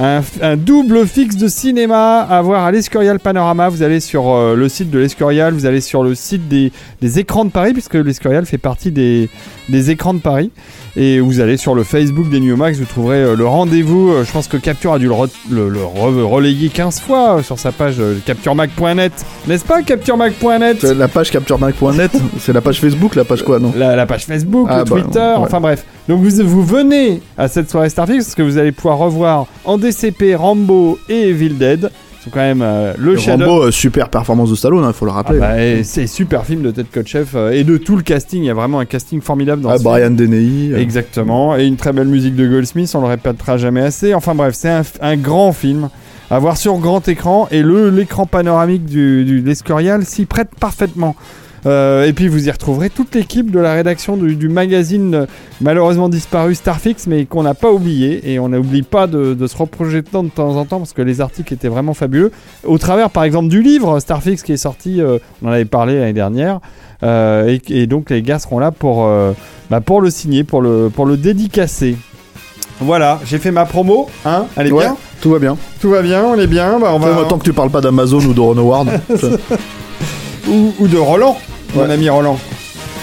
[0.00, 3.68] Un, un double fixe de cinéma à voir à l'Escorial Panorama.
[3.68, 6.72] Vous allez sur euh, le site de l'Escorial, vous allez sur le site des,
[7.02, 9.28] des écrans de Paris, puisque l'Escorial fait partie des,
[9.68, 10.50] des écrans de Paris.
[10.96, 14.10] Et vous allez sur le Facebook des New Max, vous trouverez euh, le rendez-vous.
[14.10, 17.42] Euh, je pense que Capture a dû le, re- le- le re- relayer 15 fois
[17.42, 19.12] sur sa page capturemac.net.
[19.46, 23.72] N'est-ce pas capturemac.net La page capturemac.net, c'est la page Facebook, la page quoi, non?
[23.76, 25.34] La, la page Facebook, Ah le bah, Twitter, ouais.
[25.36, 25.84] enfin bref.
[26.08, 29.78] Donc vous, vous venez à cette soirée Starfix parce que vous allez pouvoir revoir en
[29.90, 31.90] DCP Rambo et Evil Dead.
[32.22, 35.06] C'est quand même euh, le, Le chef Rambo, euh, super performance de Stallone, il faut
[35.06, 35.38] le Ah rappeler.
[35.38, 38.42] bah, et c'est super film de Ted Kotcheff euh, et de tout le casting.
[38.42, 40.74] Il y a vraiment un casting formidable dans Ah, ce Brian Deney.
[40.78, 44.12] Exactement, et une très belle musique de Goldsmith, on le répétera jamais assez.
[44.12, 45.88] Enfin bref, c'est un, un grand film
[46.30, 51.16] à voir sur grand écran et le l'écran panoramique du, du l'Escorial s'y prête parfaitement.
[51.66, 55.26] Euh, et puis vous y retrouverez toute l'équipe de la rédaction du, du magazine euh,
[55.60, 59.56] malheureusement disparu Starfix, mais qu'on n'a pas oublié et on n'oublie pas de, de se
[59.56, 62.32] reprojeter de temps en temps parce que les articles étaient vraiment fabuleux.
[62.64, 65.98] Au travers par exemple du livre Starfix qui est sorti, euh, on en avait parlé
[65.98, 66.60] l'année dernière,
[67.02, 69.08] et, et donc les gars seront là pour
[69.70, 71.96] bah, pour le signer, pour le, pour le dédicacer.
[72.80, 75.56] Voilà, j'ai fait ma promo, hein Elle est Ouais, bien tout va bien.
[75.80, 77.24] Tout va bien, on est bien, bah, on va...
[77.28, 78.88] Tant que tu parles pas d'Amazon ou de Ron Howard.
[80.48, 81.36] ou, ou de Roland,
[81.74, 81.92] mon Ouais.
[81.92, 82.38] ami Roland.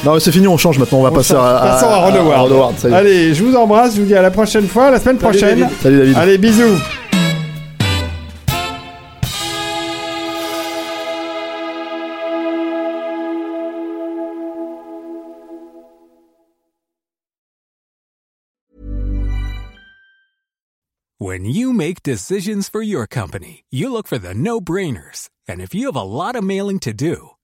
[0.05, 1.43] non, mais c'est fini, on change maintenant, on va On passer change.
[1.43, 2.51] à, à, Passons à Ron Howard.
[2.51, 2.95] Howard, ça y est.
[2.95, 5.67] Allez, je vous embrasse, je vous dis à la prochaine fois, la semaine prochaine.
[5.81, 6.17] Salut David.
[6.17, 6.77] Allez, bisous
[21.19, 25.29] When you make decisions for your company, you look for the no brainers.
[25.47, 27.31] And if you have a lot of mailing to do,